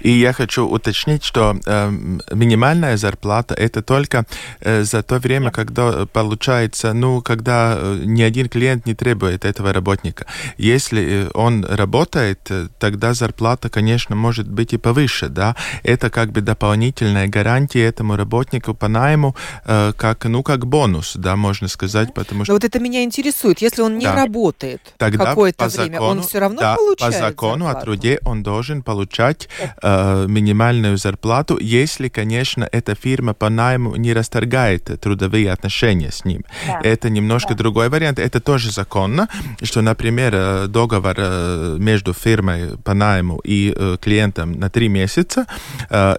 И 0.00 0.10
я 0.10 0.32
хочу 0.32 0.66
уточнить, 0.66 1.24
что 1.24 1.56
э, 1.66 1.90
минимальная 2.32 2.96
зарплата 2.96 3.54
это 3.54 3.82
только 3.82 4.24
э, 4.60 4.84
за 4.84 5.02
то 5.02 5.18
время, 5.18 5.50
когда 5.50 6.06
получается, 6.06 6.92
ну, 6.92 7.22
когда 7.22 7.76
э, 7.76 8.02
ни 8.04 8.22
один 8.22 8.48
клиент 8.48 8.86
не 8.86 8.94
требует 8.94 9.44
этого 9.44 9.72
работника. 9.72 10.26
Если 10.58 11.26
э, 11.26 11.30
он 11.34 11.64
работает, 11.64 12.40
э, 12.50 12.68
тогда 12.78 13.14
зарплата, 13.14 13.68
конечно, 13.68 14.16
может 14.16 14.48
быть 14.48 14.72
и 14.72 14.78
повыше, 14.78 15.28
да. 15.28 15.56
Это 15.82 16.10
как 16.10 16.32
бы 16.32 16.40
дополнительная 16.40 17.28
гарантия 17.28 17.84
этому 17.84 18.16
работнику 18.16 18.74
по 18.74 18.88
найму, 18.88 19.34
э, 19.64 19.92
как, 19.96 20.24
ну, 20.24 20.42
как 20.42 20.66
бонус, 20.66 21.14
да, 21.16 21.36
можно 21.36 21.68
сказать, 21.68 22.14
потому 22.14 22.44
что... 22.44 22.52
Но 22.52 22.56
вот 22.56 22.64
это 22.64 22.78
меня 22.78 23.02
интересует. 23.04 23.62
Если 23.62 23.82
он 23.82 23.98
не 23.98 24.06
да. 24.06 24.14
работает 24.14 24.80
какое-то 24.98 25.68
время, 25.68 26.00
он 26.00 26.22
все 26.22 26.38
равно 26.38 26.60
да, 26.60 26.76
получает 26.76 27.14
по 27.14 27.18
закону 27.18 27.64
зарплату? 27.64 27.78
о 27.78 27.84
труде 27.84 28.20
он 28.24 28.42
должен 28.42 28.82
получать 28.82 29.48
э, 29.82 30.26
минимальную 30.28 30.96
зарплату, 30.96 31.58
если, 31.60 32.08
конечно, 32.08 32.68
эта 32.72 32.94
фирма 32.94 33.34
по 33.34 33.48
найму 33.48 33.96
не 33.96 34.12
расторгает 34.12 35.00
трудовые 35.00 35.52
отношения 35.52 36.10
с 36.10 36.24
ним. 36.24 36.44
Да. 36.66 36.80
Это 36.82 37.10
немножко 37.10 37.50
да. 37.50 37.56
другой 37.56 37.88
вариант. 37.88 38.18
Это 38.18 38.40
тоже 38.40 38.70
законно, 38.70 39.28
что, 39.62 39.82
например, 39.82 40.32
э, 40.34 40.66
договор 40.68 41.14
э, 41.18 41.76
между 41.78 42.12
фирмой 42.12 42.78
по 42.84 42.94
найму 42.94 43.40
и 43.44 43.74
клиентом 44.00 44.52
на 44.52 44.70
три 44.70 44.88
месяца, 44.88 45.46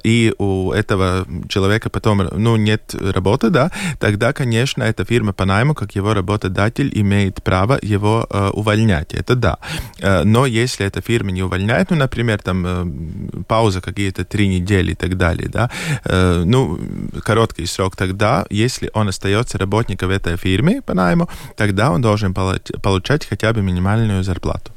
и 0.04 0.34
у 0.38 0.72
этого 0.72 1.26
человека 1.50 1.90
потом 1.90 2.30
ну, 2.36 2.56
нет 2.56 2.96
работы, 2.96 3.50
да, 3.50 3.72
тогда, 4.00 4.34
конечно, 4.34 4.84
эта 4.84 5.06
фирма 5.06 5.34
по 5.34 5.46
найму, 5.46 5.74
как 5.74 5.96
его 5.96 6.14
работодатель, 6.14 6.92
имеет 6.94 7.44
право 7.44 7.80
его 7.82 8.28
увольнять. 8.54 9.14
Это 9.14 9.36
да. 9.36 9.58
Но 10.24 10.46
если 10.46 10.86
эта 10.86 11.02
фирма 11.02 11.32
не 11.32 11.44
увольняет, 11.44 11.92
ну, 11.92 11.98
например, 11.98 12.40
там 12.40 13.30
пауза 13.48 13.82
какие-то 13.82 14.24
три 14.24 14.48
недели 14.48 14.92
и 14.92 14.96
так 14.96 15.18
далее, 15.18 15.50
да, 15.50 15.70
ну, 16.46 16.80
короткий 17.24 17.66
срок, 17.66 17.96
тогда, 17.96 18.46
если 18.50 18.90
он 18.94 19.08
остается 19.08 19.58
работником 19.58 20.10
в 20.10 20.12
этой 20.12 20.38
фирме 20.38 20.82
по 20.82 20.94
найму, 20.94 21.30
тогда 21.58 21.92
он 21.92 22.02
должен 22.02 22.34
получать 22.34 23.26
хотя 23.30 23.54
бы 23.54 23.62
минимальную 23.62 24.24
зарплату. 24.24 24.72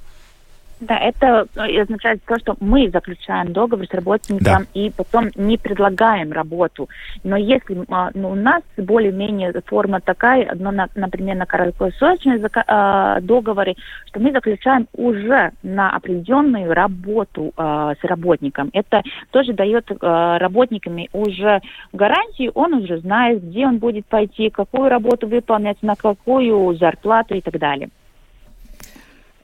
Да, 0.79 0.99
это 0.99 1.47
э, 1.57 1.81
означает 1.81 2.23
то, 2.27 2.39
что 2.39 2.55
мы 2.61 2.91
заключаем 2.91 3.53
договор 3.53 3.87
с 3.87 3.95
работником 3.95 4.39
да. 4.41 4.61
и 4.75 4.91
потом 4.91 5.31
не 5.35 5.57
предлагаем 5.57 6.33
работу. 6.33 6.91
Но 7.25 7.37
если 7.37 7.83
а, 7.89 8.11
ну, 8.12 8.33
у 8.33 8.35
нас 8.35 8.62
более-менее 8.77 9.55
форма 9.65 10.01
такая, 10.01 10.55
но, 10.55 10.71
на, 10.71 10.89
например, 10.95 11.37
на 11.37 11.47
короткосрочные 11.47 12.41
а, 12.67 13.21
договоры, 13.23 13.75
что 14.07 14.21
мы 14.21 14.33
заключаем 14.33 14.87
уже 14.93 15.53
на 15.62 15.91
определенную 15.91 16.73
работу 16.75 17.53
э, 17.57 17.95
с 18.01 18.05
работником. 18.05 18.71
Это 18.75 19.03
тоже 19.31 19.55
дает 19.55 19.91
э, 19.91 19.97
работникам 20.39 20.99
уже 21.12 21.61
гарантию, 21.93 22.53
он 22.55 22.75
уже 22.75 22.99
знает, 22.99 23.43
где 23.43 23.67
он 23.67 23.79
будет 23.79 24.07
пойти, 24.07 24.51
какую 24.51 24.91
работу 24.91 25.27
выполнять, 25.27 25.83
на 25.83 25.97
какую 25.97 26.77
зарплату 26.77 27.35
и 27.35 27.41
так 27.41 27.59
далее. 27.59 27.89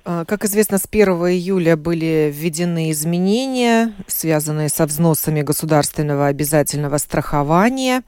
А, 0.05 0.25
как 0.25 0.45
известно, 0.45 0.79
с 0.79 0.87
1 0.91 1.09
июля 1.09 1.77
были 1.77 2.33
введены 2.35 2.91
изменения, 2.91 3.93
связанные 4.09 4.69
со 4.69 4.87
взносами 4.87 5.43
государственного 5.43 6.27
обязательного 6.27 6.99
страхования, 6.99 8.03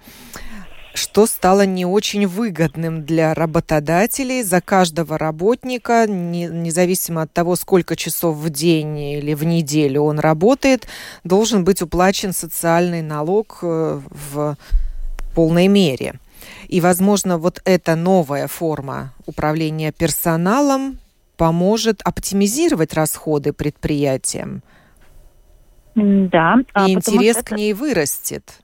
что 0.92 1.26
стало 1.26 1.66
не 1.66 1.86
очень 1.86 2.26
выгодным 2.26 3.04
для 3.04 3.32
работодателей. 3.32 4.42
За 4.42 4.60
каждого 4.60 5.18
работника, 5.18 6.06
независимо 6.08 7.22
от 7.22 7.32
того, 7.32 7.54
сколько 7.54 7.94
часов 7.94 8.36
в 8.36 8.50
день 8.50 8.98
или 8.98 9.34
в 9.34 9.44
неделю 9.44 10.02
он 10.02 10.18
работает, 10.18 10.88
должен 11.22 11.64
быть 11.64 11.80
уплачен 11.80 12.32
социальный 12.32 13.02
налог 13.02 13.58
э, 13.62 14.00
в 14.32 14.56
полной 15.34 15.68
мере. 15.68 16.14
И, 16.66 16.80
возможно, 16.80 17.38
вот 17.38 17.60
эта 17.64 17.94
новая 17.94 18.48
форма 18.48 19.12
управления 19.26 19.92
персоналом 19.92 20.98
поможет 21.36 22.00
оптимизировать 22.02 22.94
расходы 22.94 23.52
предприятиям. 23.52 24.62
Да. 25.94 26.58
А 26.72 26.88
И 26.88 26.94
интерес 26.94 27.36
к 27.42 27.52
ней 27.52 27.72
вырастет. 27.72 28.60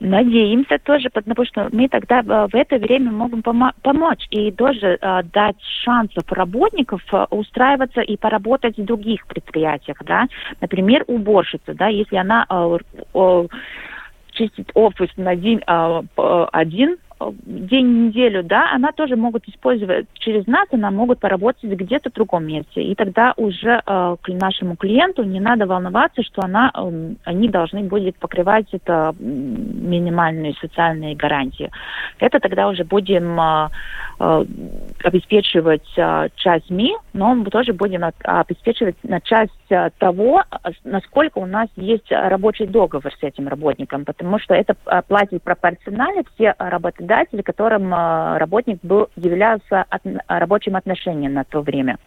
Надеемся 0.00 0.78
тоже, 0.78 1.10
потому 1.10 1.44
что 1.44 1.68
мы 1.72 1.88
тогда 1.88 2.20
э, 2.20 2.46
в 2.46 2.54
это 2.54 2.76
время 2.76 3.10
можем 3.10 3.40
помо- 3.40 3.74
помочь 3.82 4.28
и 4.30 4.52
тоже 4.52 4.96
э, 5.00 5.22
дать 5.32 5.60
шансов 5.82 6.22
работников 6.30 7.02
устраиваться 7.30 8.02
и 8.02 8.16
поработать 8.16 8.78
в 8.78 8.84
других 8.84 9.26
предприятиях, 9.26 9.96
да, 10.06 10.28
например, 10.60 11.02
уборщица, 11.08 11.74
да, 11.74 11.88
если 11.88 12.14
она 12.14 12.46
чистит 14.30 14.70
офис 14.74 15.08
на 15.16 15.34
день 15.34 15.60
один 15.66 16.98
день 17.44 18.06
неделю, 18.06 18.42
да, 18.42 18.70
она 18.72 18.92
тоже 18.92 19.16
могут 19.16 19.48
использовать 19.48 20.06
через 20.14 20.46
нас, 20.46 20.68
она 20.70 20.90
могут 20.90 21.18
поработать 21.18 21.64
где-то 21.64 22.10
в 22.10 22.12
другом 22.12 22.46
месте. 22.46 22.82
И 22.82 22.94
тогда 22.94 23.34
уже 23.36 23.82
э, 23.84 24.16
к 24.20 24.28
нашему 24.28 24.76
клиенту 24.76 25.24
не 25.24 25.40
надо 25.40 25.66
волноваться, 25.66 26.22
что 26.22 26.42
она, 26.42 26.70
э, 26.74 27.14
они 27.24 27.48
должны 27.48 27.82
будут 27.82 28.16
покрывать 28.16 28.66
это 28.72 29.14
минимальные 29.18 30.54
социальные 30.60 31.16
гарантии. 31.16 31.70
Это 32.18 32.38
тогда 32.38 32.68
уже 32.68 32.84
будем 32.84 33.40
э, 33.40 33.68
э, 34.20 34.44
обеспечивать 35.02 35.88
э, 35.96 36.28
часть 36.36 36.70
МИ, 36.70 36.96
но 37.12 37.34
мы 37.34 37.46
тоже 37.46 37.72
будем 37.72 38.04
обеспечивать 38.22 38.96
на 39.02 39.20
часть 39.20 39.52
того, 39.98 40.42
насколько 40.84 41.38
у 41.38 41.46
нас 41.46 41.68
есть 41.76 42.10
рабочий 42.10 42.66
договор 42.66 43.12
с 43.12 43.22
этим 43.22 43.48
работником, 43.48 44.04
потому 44.04 44.38
что 44.38 44.54
это 44.54 44.74
платит 45.08 45.42
пропорционально 45.42 46.22
все 46.34 46.54
работодатели 46.58 47.07
работодатель, 47.08 47.42
которым 47.42 47.92
э, 47.92 48.38
работник 48.38 48.78
был, 48.82 49.08
являлся 49.16 49.84
от, 49.88 50.02
рабочим 50.28 50.76
отношением 50.76 51.34
на 51.34 51.44
то 51.44 51.60
время. 51.60 51.98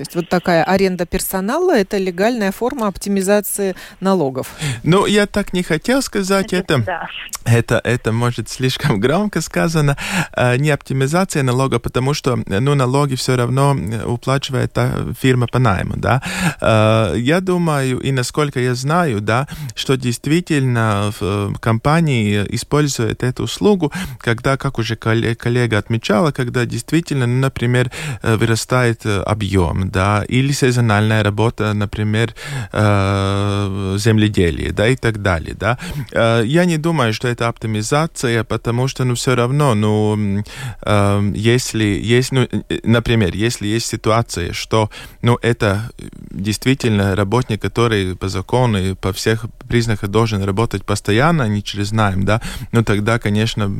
То 0.00 0.02
есть 0.02 0.14
вот 0.14 0.28
такая 0.30 0.64
аренда 0.64 1.04
персонала– 1.04 1.76
это 1.78 1.98
легальная 1.98 2.52
форма 2.52 2.86
оптимизации 2.86 3.74
налогов. 4.00 4.46
Ну, 4.82 5.04
я 5.04 5.26
так 5.26 5.52
не 5.52 5.62
хотел 5.62 6.00
сказать 6.00 6.54
это. 6.54 6.78
Да. 6.78 7.06
Это, 7.44 7.80
это 7.84 8.10
может 8.10 8.48
слишком 8.48 8.98
громко 8.98 9.42
сказано. 9.42 9.98
А, 10.32 10.56
не 10.56 10.70
оптимизация 10.70 11.42
налога, 11.42 11.78
потому 11.78 12.14
что 12.14 12.38
ну, 12.46 12.74
налоги 12.74 13.14
все 13.14 13.36
равно 13.36 13.76
уплачивает 14.06 14.72
та 14.72 14.90
фирма 15.20 15.46
по 15.46 15.58
найму. 15.58 15.96
Да? 15.96 16.22
А, 16.62 17.14
я 17.14 17.40
думаю, 17.40 18.00
и 18.00 18.10
насколько 18.10 18.58
я 18.58 18.74
знаю, 18.74 19.20
да, 19.20 19.48
что 19.74 19.96
действительно 19.98 21.12
в 21.20 21.22
э, 21.22 21.52
компании 21.60 22.46
используют 22.48 23.22
эту 23.22 23.42
услугу, 23.42 23.92
когда, 24.18 24.56
как 24.56 24.78
уже 24.78 24.96
коллега 24.96 25.76
отмечала, 25.76 26.32
когда 26.32 26.64
действительно, 26.64 27.26
ну, 27.26 27.40
например, 27.40 27.90
э, 28.22 28.36
вырастает 28.36 29.04
э, 29.04 29.20
объем, 29.20 29.89
да, 29.90 30.24
или 30.28 30.52
сезональная 30.52 31.22
работа, 31.22 31.72
например, 31.74 32.34
э, 32.72 33.96
земледелие, 33.98 34.72
да, 34.72 34.88
и 34.88 34.96
так 34.96 35.22
далее, 35.22 35.54
да. 35.54 35.78
Э, 36.12 36.42
я 36.44 36.64
не 36.64 36.78
думаю, 36.78 37.12
что 37.12 37.28
это 37.28 37.48
оптимизация, 37.48 38.44
потому 38.44 38.88
что, 38.88 39.04
ну, 39.04 39.14
все 39.14 39.34
равно, 39.34 39.74
ну, 39.74 40.44
э, 40.82 41.32
если 41.34 41.84
есть, 41.84 42.32
ну, 42.32 42.48
например, 42.84 43.34
если 43.34 43.66
есть 43.66 43.86
ситуация, 43.86 44.52
что, 44.52 44.90
ну, 45.22 45.38
это 45.42 45.90
действительно 46.30 47.16
работник, 47.16 47.62
который 47.62 48.16
по 48.16 48.28
закону 48.28 48.78
и 48.78 48.94
по 48.94 49.12
всех 49.12 49.46
признаках 49.68 50.10
должен 50.10 50.42
работать 50.44 50.84
постоянно, 50.84 51.48
не 51.48 51.62
через 51.62 51.92
найм, 51.92 52.24
да, 52.24 52.40
ну, 52.72 52.82
тогда, 52.84 53.18
конечно, 53.18 53.70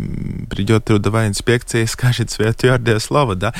придет 0.50 0.84
трудовая 0.84 1.28
инспекция 1.28 1.82
и 1.82 1.86
скажет 1.86 2.30
свое 2.30 2.52
твердое 2.52 2.98
слово, 2.98 3.34
да. 3.34 3.54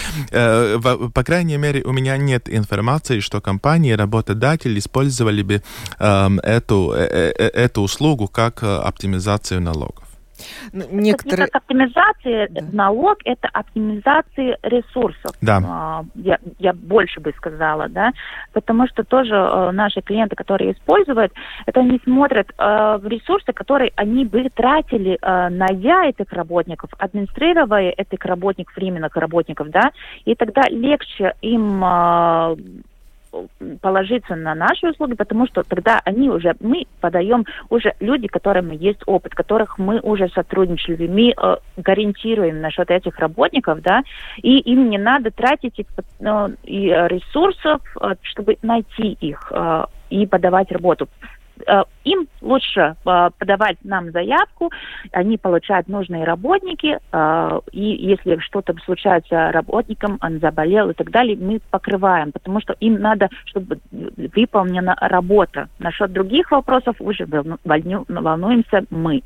По 1.15 1.25
крайней 1.25 1.57
мере, 1.57 1.83
у 1.85 1.93
меня 1.93 2.17
нет 2.17 2.40
нет 2.41 2.59
информации, 2.59 3.21
что 3.21 3.41
компании, 3.41 3.93
работодатели 3.93 4.79
использовали 4.79 5.43
бы 5.43 5.63
эм, 5.99 6.39
эту, 6.41 6.93
э, 6.93 7.33
э, 7.39 7.49
эту 7.49 7.83
услугу 7.83 8.29
как 8.29 8.63
э, 8.63 8.67
оптимизацию 8.67 9.61
налогов. 9.61 10.10
Ну, 10.73 10.85
некоторые... 10.91 11.47
Это 11.47 11.61
не 11.71 11.85
оптимизация 11.87 12.49
да. 12.51 12.63
налог, 12.73 13.19
это 13.25 13.49
оптимизация 13.53 14.59
ресурсов. 14.63 15.33
Да. 15.41 15.61
А, 15.65 16.05
я, 16.15 16.39
я 16.59 16.73
больше 16.73 17.21
бы 17.21 17.33
сказала, 17.37 17.89
да, 17.89 18.13
потому 18.53 18.87
что 18.89 19.05
тоже 19.05 19.35
э, 19.35 19.71
наши 19.73 20.01
клиенты, 20.01 20.37
которые 20.37 20.73
используют, 20.73 21.33
это 21.67 21.81
они 21.81 22.01
смотрят 22.05 22.49
э, 22.57 22.99
в 23.01 23.07
ресурсы, 23.07 23.53
которые 23.53 23.93
они 23.97 24.25
бы 24.25 24.49
тратили 24.51 25.19
э, 25.21 25.49
на 25.49 25.67
я 25.73 26.07
этих 26.09 26.33
работников, 26.33 26.91
администрировая 26.99 27.91
этих 27.91 28.25
работников, 28.25 28.77
временных 28.77 29.17
работников, 29.17 29.71
да, 29.71 29.91
и 30.25 30.35
тогда 30.35 30.63
легче 30.69 31.35
им 31.43 31.81
положиться 33.81 34.37
на 34.37 34.55
наши 34.55 34.89
услуги, 34.89 35.15
потому 35.15 35.47
что 35.47 35.63
тогда 35.63 36.01
они 36.05 36.29
уже, 36.29 36.55
мы 36.61 36.87
подаем 37.01 37.47
уже 37.69 37.95
люди, 38.01 38.27
которым 38.27 38.71
есть 38.71 39.01
опыт, 39.07 39.35
которых 39.35 39.79
мы 39.79 40.01
уже 40.01 40.29
сотрудничали, 40.29 41.07
мы 41.07 41.33
э, 41.37 41.57
гарантируем 41.77 42.61
насчет 42.61 42.91
этих 42.91 43.19
работников, 43.19 43.81
да, 43.83 44.03
и 44.43 44.59
им 44.59 44.91
не 44.91 44.99
надо 44.99 45.31
тратить 45.31 45.79
и, 45.79 45.87
э, 46.21 46.49
и 46.65 46.87
ресурсов, 46.87 47.81
э, 48.01 48.15
чтобы 48.23 48.59
найти 48.63 49.13
их 49.21 49.53
э, 49.55 49.85
и 50.11 50.27
подавать 50.27 50.73
работу. 50.73 51.09
Э, 51.67 51.85
им 52.05 52.29
лучше 52.41 52.97
э, 53.05 53.31
подавать 53.39 53.79
нам 53.85 54.11
заявку, 54.11 54.71
они 55.13 55.39
получают 55.39 55.89
нужные 55.89 56.25
работники, 56.25 56.99
э, 57.13 57.61
и 57.73 57.83
если 57.83 58.39
что-то 58.39 58.75
случается 58.85 59.53
работникам, 59.53 60.19
он 60.23 60.41
заболел 60.41 60.91
и 60.91 60.95
так 60.95 61.11
далее, 61.11 61.37
мы 61.37 61.61
покрываем, 61.71 62.33
потому 62.33 62.61
что 62.61 62.75
им 62.81 62.95
надо, 63.01 63.29
чтобы 63.45 63.79
выполнена 63.91 64.97
работа. 65.01 65.69
Насчет 65.79 66.13
других 66.13 66.51
вопросов 66.51 66.97
уже 67.01 67.27
волнуемся 67.27 68.85
мы. 68.91 69.23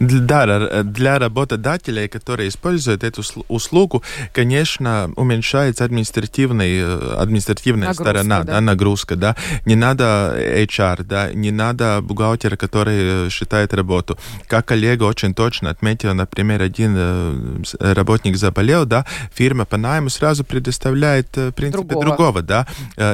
Да, 0.00 0.82
для 0.82 1.18
работодателей, 1.18 2.08
которые 2.08 2.48
используют 2.48 3.04
эту 3.04 3.22
услугу, 3.48 4.02
конечно, 4.32 5.10
уменьшается 5.16 5.84
административный, 5.84 6.78
э, 6.78 7.16
административная 7.18 7.88
нагрузка, 7.88 8.04
сторона, 8.04 8.42
да. 8.42 8.52
Да, 8.54 8.60
нагрузка, 8.60 9.16
да. 9.16 9.36
Не 9.66 9.74
надо 9.74 10.34
HR, 10.36 11.02
да, 11.04 11.32
не 11.32 11.50
надо 11.50 12.00
бухгалтера, 12.02 12.56
который 12.56 13.30
считает 13.30 13.74
работу. 13.74 14.18
Как 14.46 14.66
коллега 14.66 15.04
очень 15.04 15.34
точно 15.34 15.70
отметил, 15.70 16.14
например, 16.14 16.62
один 16.62 16.94
э, 16.96 17.92
работник 17.92 18.36
заболел, 18.36 18.86
да, 18.86 19.04
фирма 19.34 19.64
по 19.64 19.76
найму 19.76 20.10
сразу 20.10 20.44
предоставляет, 20.44 21.36
в 21.36 21.52
принципе, 21.52 21.84
другого, 21.84 22.06
другого 22.06 22.42
да, 22.42 22.66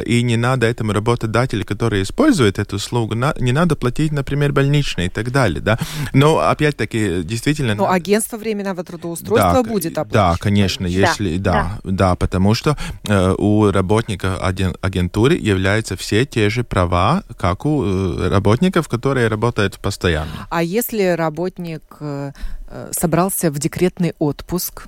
и 0.07 0.23
не 0.23 0.37
надо 0.37 0.67
этому 0.67 0.93
работодателю, 0.93 1.65
который 1.65 2.03
использует 2.03 2.59
эту 2.59 2.77
услугу, 2.77 3.15
не 3.15 3.53
надо 3.53 3.77
платить, 3.77 4.13
например, 4.13 4.53
больничные 4.53 5.07
и 5.07 5.11
так 5.11 5.31
далее, 5.31 5.61
да. 5.61 5.79
Но 6.13 6.50
опять-таки, 6.51 7.23
действительно... 7.23 7.75
Но 7.75 7.91
агентство 7.91 8.37
временного 8.37 8.85
трудоустройства 8.85 9.63
да, 9.63 9.63
будет 9.63 9.99
оплачивать. 9.99 10.13
Да, 10.13 10.37
конечно, 10.39 10.87
если... 10.87 11.39
Да, 11.39 11.81
да, 11.85 11.91
да 11.91 12.15
потому 12.17 12.55
что 12.55 12.77
э, 13.09 13.35
у 13.39 13.71
работника 13.71 14.37
агентуры 14.37 15.37
являются 15.37 15.97
все 15.97 16.25
те 16.25 16.51
же 16.51 16.65
права, 16.65 17.23
как 17.37 17.67
у 17.67 17.85
э, 17.85 18.29
работников, 18.29 18.89
которые 18.89 19.29
работают 19.29 19.79
постоянно. 19.79 20.47
А 20.51 20.63
если 20.63 21.15
работник 21.17 21.83
э, 22.01 22.33
э 22.69 22.91
собрался 22.93 23.51
в 23.51 23.59
декретный 23.59 24.15
отпуск, 24.19 24.87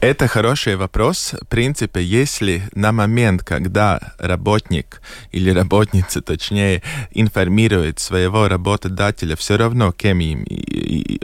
это 0.00 0.26
хороший 0.26 0.76
вопрос. 0.76 1.34
В 1.40 1.46
принципе, 1.46 2.02
если 2.02 2.62
на 2.74 2.92
момент, 2.92 3.44
когда 3.44 4.14
работник 4.18 5.00
или 5.30 5.50
работница, 5.50 6.20
точнее, 6.22 6.82
информирует 7.12 7.98
своего 7.98 8.48
работодателя 8.48 9.36
все 9.36 9.56
равно, 9.56 9.92
кем 9.92 10.20
им 10.20 10.44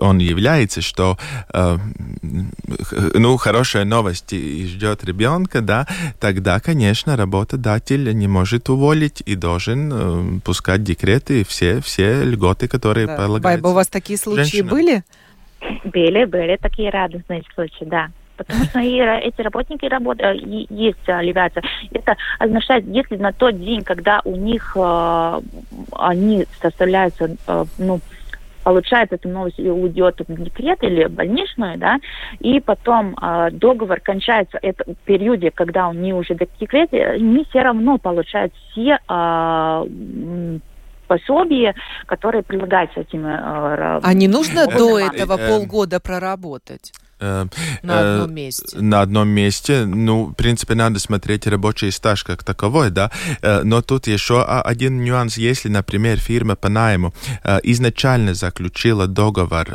он 0.00 0.18
является, 0.18 0.80
что 0.80 1.16
э, 1.52 1.76
ну, 3.14 3.37
хорошая 3.37 3.84
новость 3.84 4.32
и 4.32 4.66
ждет 4.66 5.04
ребенка, 5.04 5.61
да, 5.61 5.87
тогда, 6.20 6.61
конечно, 6.61 7.16
работодатель 7.16 8.12
не 8.16 8.28
может 8.28 8.68
уволить 8.68 9.22
и 9.26 9.34
должен 9.34 9.90
э, 9.92 10.40
пускать 10.40 10.82
декреты 10.82 11.40
и 11.40 11.44
все, 11.44 11.80
все 11.80 12.24
льготы, 12.24 12.68
которые 12.68 13.06
да. 13.06 13.16
полагаются. 13.16 13.62
Байба, 13.62 13.68
у 13.68 13.74
вас 13.74 13.88
такие 13.88 14.18
случаи 14.18 14.42
женщинам. 14.42 14.68
были? 14.68 15.04
Были, 15.84 16.24
были 16.24 16.56
такие 16.56 16.90
радостные 16.90 17.42
случаи, 17.54 17.84
да. 17.84 18.11
Потому 18.38 18.64
что 18.64 18.79
и 18.81 18.94
эти 18.96 19.40
работники 19.40 19.85
работают, 19.85 20.42
есть 20.42 21.07
являются. 21.07 21.61
Это 21.92 22.16
означает, 22.38 22.87
если 22.87 23.16
на 23.16 23.33
тот 23.33 23.59
день, 23.59 23.83
когда 23.83 24.20
у 24.24 24.37
них 24.37 24.72
э, 24.77 25.40
они 25.92 26.46
составляются, 26.62 27.37
э, 27.46 27.64
ну, 27.79 28.01
получается, 28.62 29.16
эта 29.16 29.29
новость 29.29 29.59
уйдет 29.59 30.20
в 30.27 30.44
декрет 30.44 30.83
или 30.83 31.07
больничную, 31.07 31.79
да, 31.79 31.98
и 32.38 32.61
потом 32.61 33.16
э, 33.20 33.51
договор 33.53 34.01
кончается 34.01 34.59
это, 34.62 34.85
в 34.85 34.96
периоде, 35.05 35.51
когда 35.51 35.88
они 35.88 36.12
уже 36.12 36.35
в 36.35 36.61
декрете, 36.61 37.05
они 37.07 37.44
все 37.51 37.62
равно 37.62 37.98
получают 37.98 38.53
все 38.70 38.98
э, 39.09 40.59
пособие, 41.07 41.74
которое 42.07 42.42
прилагается 42.42 43.01
этим. 43.01 43.27
Э, 43.27 44.01
а 44.03 44.14
не 44.14 44.29
нужно 44.29 44.66
до 44.66 44.98
этого 44.98 45.37
полгода 45.37 45.98
проработать? 45.98 46.92
Э, 47.20 47.46
на 47.83 48.00
одном 48.00 48.35
месте. 48.35 48.78
На 48.78 49.00
одном 49.00 49.28
месте. 49.28 49.85
Ну, 49.85 50.26
в 50.26 50.35
принципе, 50.35 50.74
надо 50.74 50.98
смотреть 50.98 51.46
рабочий 51.46 51.90
стаж 51.90 52.24
как 52.24 52.44
таковой, 52.44 52.90
да. 52.90 53.11
Э, 53.42 53.62
но 53.64 53.83
тут 53.83 54.07
еще 54.07 54.42
один 54.42 55.02
нюанс. 55.02 55.37
Если, 55.38 55.68
например, 55.68 56.18
фирма 56.18 56.54
по 56.54 56.68
найму 56.68 57.12
э, 57.44 57.59
изначально 57.64 58.35
заключила 58.35 59.07
договор 59.07 59.68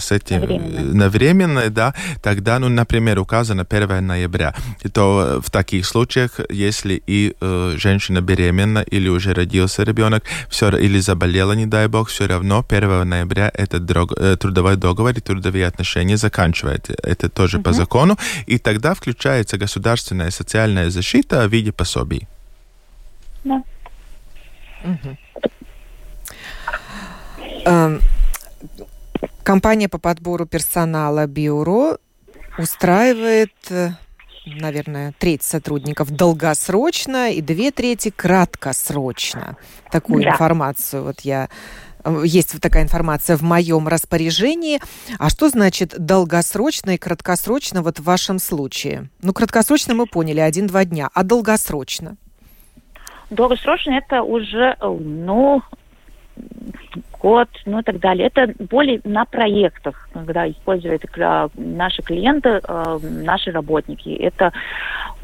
с 0.00 0.12
этим 0.12 0.98
на 0.98 1.08
временный, 1.08 1.70
да, 1.70 1.94
тогда, 2.22 2.58
ну, 2.58 2.68
например, 2.68 3.18
указано 3.18 3.66
1 3.68 4.06
ноября, 4.06 4.54
то 4.92 5.40
в 5.44 5.50
таких 5.50 5.86
случаях, 5.86 6.40
если 6.50 7.02
и 7.06 7.34
женщина 7.76 8.20
беременна 8.20 8.80
или 8.80 9.08
уже 9.08 9.34
родился 9.34 9.82
ребенок, 9.82 10.24
все 10.48 10.70
или 10.76 11.00
заболела, 11.00 11.52
не 11.52 11.66
дай 11.66 11.88
бог, 11.88 12.08
все 12.08 12.26
равно 12.26 12.64
1 12.68 13.08
ноября 13.08 13.50
этот 13.54 13.86
трудовой 14.40 14.76
договор 14.76 15.12
и 15.12 15.20
трудовые 15.20 15.66
отношения 15.66 16.16
заканчиваются 16.16 16.57
заканчивает 16.58 16.90
это 17.02 17.28
тоже 17.28 17.58
угу. 17.58 17.64
по 17.64 17.72
закону, 17.72 18.16
и 18.46 18.58
тогда 18.58 18.94
включается 18.94 19.58
государственная 19.58 20.30
социальная 20.30 20.90
защита 20.90 21.46
в 21.48 21.52
виде 21.52 21.72
пособий. 21.72 22.26
Да. 23.44 23.62
Угу. 24.84 25.16
Компания 29.42 29.88
по 29.88 29.98
подбору 29.98 30.46
персонала 30.46 31.26
Бюро 31.26 31.98
устраивает, 32.58 33.52
наверное, 34.46 35.14
треть 35.18 35.42
сотрудников 35.42 36.10
долгосрочно 36.10 37.32
и 37.32 37.40
две 37.40 37.70
трети 37.70 38.10
краткосрочно. 38.10 39.56
Такую 39.90 40.22
да. 40.22 40.30
информацию 40.30 41.04
вот 41.04 41.20
я 41.20 41.48
Э, 41.48 41.87
есть 42.24 42.52
вот 42.52 42.62
такая 42.62 42.82
информация 42.82 43.36
в 43.36 43.42
моем 43.42 43.88
распоряжении. 43.88 44.80
А 45.18 45.30
что 45.30 45.48
значит 45.48 45.94
долгосрочно 45.98 46.90
и 46.90 46.98
краткосрочно 46.98 47.82
вот 47.82 47.98
в 47.98 48.04
вашем 48.04 48.38
случае? 48.38 49.10
Ну, 49.22 49.32
краткосрочно 49.32 49.94
мы 49.94 50.06
поняли, 50.06 50.40
один-два 50.40 50.84
дня. 50.84 51.08
А 51.14 51.22
долгосрочно? 51.22 52.16
Долгосрочно 53.30 53.92
это 53.92 54.22
уже, 54.22 54.76
э, 54.80 54.86
ну, 54.88 55.62
год, 57.20 57.48
ну 57.66 57.80
и 57.80 57.82
так 57.82 57.98
далее. 58.00 58.30
Это 58.32 58.52
более 58.58 59.00
на 59.04 59.24
проектах, 59.24 60.08
когда 60.12 60.48
используют 60.48 61.04
наши 61.56 62.02
клиенты, 62.02 62.60
э, 62.66 62.98
наши 63.02 63.50
работники. 63.50 64.10
Это, 64.10 64.52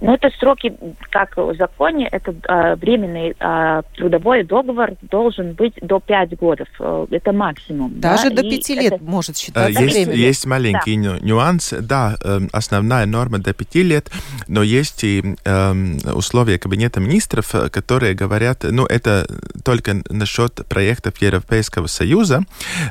ну, 0.01 0.15
это 0.15 0.31
сроки, 0.39 0.75
как 1.11 1.37
в 1.37 1.55
законе, 1.57 2.09
это 2.11 2.35
э, 2.49 2.77
временный 2.77 3.35
э, 3.39 3.83
трудовой 3.97 4.45
договор 4.45 4.93
должен 5.03 5.53
быть 5.53 5.75
до 5.81 6.01
5 6.01 6.39
годов. 6.39 6.69
Это 7.11 7.33
максимум. 7.33 8.01
Даже 8.01 8.31
да? 8.31 8.43
до 8.43 8.51
5 8.51 8.71
и 8.71 8.75
лет 8.75 8.93
это... 8.95 9.05
может 9.05 9.37
считаться 9.37 9.83
есть. 9.83 10.09
Есть 10.09 10.47
маленький 10.47 10.97
да. 10.97 11.19
нюанс. 11.21 11.75
Да, 11.81 12.17
основная 12.53 13.07
норма 13.07 13.39
до 13.39 13.53
5 13.53 13.75
лет, 13.77 14.11
но 14.49 14.63
есть 14.63 15.05
и 15.05 15.23
условия 16.15 16.59
Кабинета 16.59 17.01
министров, 17.01 17.55
которые 17.71 18.15
говорят, 18.15 18.65
ну, 18.65 18.87
это 18.87 19.27
только 19.65 20.03
насчет 20.11 20.67
проектов 20.69 21.21
Европейского 21.21 21.84
Европейского 21.85 21.87
Союза, 21.87 22.45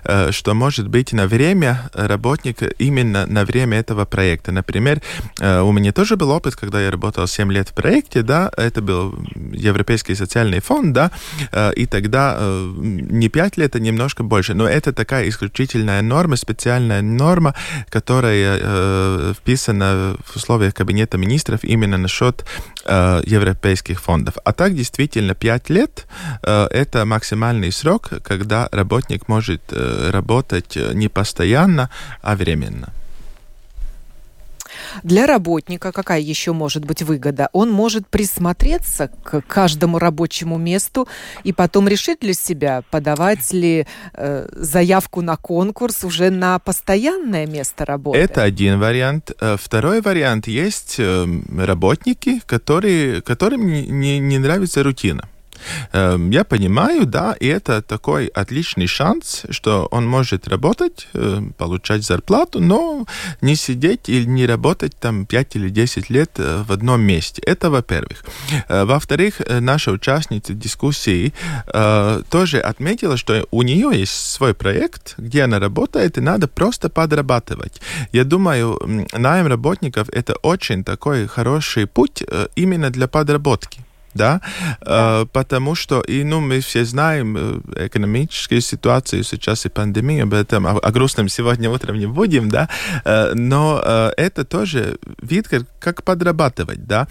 э, 0.06 0.32
что 0.32 0.53
может 0.53 0.88
быть 0.88 1.13
на 1.13 1.27
время 1.27 1.89
работник 1.93 2.63
именно 2.79 3.25
на 3.25 3.45
время 3.45 3.79
этого 3.79 4.06
проекта. 4.06 4.51
Например, 4.51 5.01
э, 5.41 5.62
у 5.62 5.71
меня 5.71 5.91
тоже 5.91 6.15
был 6.15 6.29
опыт, 6.29 6.56
когда 6.56 6.82
я 6.82 6.91
работал 6.91 7.27
7 7.27 7.51
лет 7.51 7.69
в 7.69 7.73
проекте, 7.73 8.21
да, 8.21 8.51
это 8.58 8.82
был 8.82 9.13
Европейский 9.53 10.15
социальный 10.15 10.60
фонд, 10.60 10.93
да, 10.93 11.12
э, 11.51 11.73
и 11.75 11.86
тогда 11.86 12.39
не 12.77 13.29
5 13.29 13.58
лет, 13.58 13.75
а 13.75 13.79
немножко 13.79 14.23
больше. 14.23 14.53
Но 14.53 14.67
это 14.67 14.93
такая 14.93 15.29
исключительная 15.29 16.01
норма, 16.01 16.36
специальная 16.36 17.01
норма, 17.01 17.53
которая 17.89 19.34
вписана 19.34 20.15
в 20.25 20.36
условиях 20.36 20.73
Кабинета 20.73 21.17
министров 21.17 21.60
именно 21.63 21.97
насчет 21.97 22.45
европейских 22.86 23.99
фондов. 23.99 24.34
А 24.45 24.51
так 24.51 24.75
действительно 24.75 25.34
5 25.34 25.69
лет 25.69 26.08
это 26.43 27.06
максимальный 27.06 27.71
срок, 27.71 28.10
когда 28.23 28.67
работник 28.71 28.83
может 29.28 29.62
э, 29.72 30.10
работать 30.12 30.78
э, 30.78 30.93
не 30.93 31.08
постоянно, 31.08 31.89
а 32.22 32.36
временно. 32.36 32.93
Для 35.04 35.26
работника 35.26 35.91
какая 35.91 36.19
еще 36.19 36.54
может 36.54 36.86
быть 36.86 37.02
выгода? 37.02 37.50
Он 37.54 37.72
может 37.72 38.08
присмотреться 38.08 39.10
к 39.24 39.41
каждому 39.41 40.00
рабочему 40.00 40.58
месту 40.58 41.08
и 41.43 41.54
потом 41.54 41.88
решить 41.88 42.19
для 42.22 42.34
себя, 42.34 42.84
подавать 42.91 43.54
ли 43.54 43.88
э, 44.13 44.48
заявку 44.52 45.22
на 45.22 45.36
конкурс 45.38 46.04
уже 46.04 46.30
на 46.30 46.60
постоянное 46.60 47.48
место 47.48 47.86
работы. 47.86 48.19
Это 48.19 48.43
один 48.43 48.80
вариант. 48.80 49.32
Э, 49.39 49.58
второй 49.60 50.02
вариант 50.02 50.48
есть 50.48 51.00
работники, 51.00 52.41
которые, 52.46 53.22
которым 53.22 53.67
не, 53.67 54.19
не 54.19 54.38
нравится 54.38 54.84
рутина. 54.84 55.28
Эм, 55.91 56.32
я 56.32 56.43
понимаю, 56.43 57.06
да, 57.06 57.36
и 57.39 57.47
это 57.47 57.82
такой 57.82 58.28
отличный 58.28 58.88
шанс, 58.88 59.45
что 59.49 59.88
он 59.91 60.08
может 60.08 60.47
работать, 60.47 61.08
э, 61.13 61.41
получать 61.58 62.04
зарплату, 62.04 62.60
но 62.60 63.06
не 63.41 63.56
сидеть 63.56 64.10
или 64.10 64.26
не 64.26 64.45
работать 64.45 64.95
там 64.99 65.26
5 65.26 65.56
или 65.56 65.69
10 65.69 66.10
лет 66.10 66.32
э, 66.38 66.63
в 66.67 66.71
одном 66.71 67.02
месте. 67.02 67.41
Это 67.45 67.69
во-первых. 67.69 68.23
Э, 68.67 68.86
во-вторых, 68.86 69.41
наша 69.62 69.91
участница 69.91 70.54
дискуссии 70.54 71.34
тоже 72.30 72.60
отметила, 72.60 73.17
что 73.17 73.47
у 73.52 73.63
нее 73.63 73.91
есть 73.93 74.32
свой 74.34 74.54
проект, 74.54 75.15
где 75.17 75.43
она 75.43 75.60
работает, 75.60 76.17
и 76.17 76.21
надо 76.21 76.47
просто 76.47 76.89
подрабатывать. 76.89 77.82
Я 78.12 78.23
думаю, 78.23 78.80
найм 79.13 79.47
работников 79.47 80.10
это 80.10 80.36
очень 80.36 80.84
такой 80.84 81.28
хороший 81.28 81.86
путь 81.88 82.23
именно 82.56 82.89
для 82.89 83.08
подработки. 83.08 83.82
Да, 84.13 84.41
э, 84.82 85.26
потому 85.32 85.76
что, 85.76 86.02
и, 86.02 86.23
ну, 86.23 86.39
мы 86.39 86.60
все 86.60 86.85
знаем 86.85 87.38
э, 87.38 87.88
экономическую 87.88 88.62
ситуацию 88.62 89.23
сейчас 89.23 89.65
и 89.65 89.69
пандемию, 89.69 90.23
об 90.23 90.33
этом, 90.33 90.67
о, 90.67 90.77
о 90.77 90.92
грустном 90.92 91.29
сегодня 91.29 91.69
утром 91.69 91.98
не 92.00 92.06
будем, 92.06 92.50
да, 92.50 92.69
э, 93.06 93.33
но 93.33 93.81
это 94.17 94.44
тоже 94.46 94.98
вид, 95.21 95.48
как, 95.48 95.63
как 95.79 96.04
подрабатывать, 96.04 96.85
да, 96.85 97.08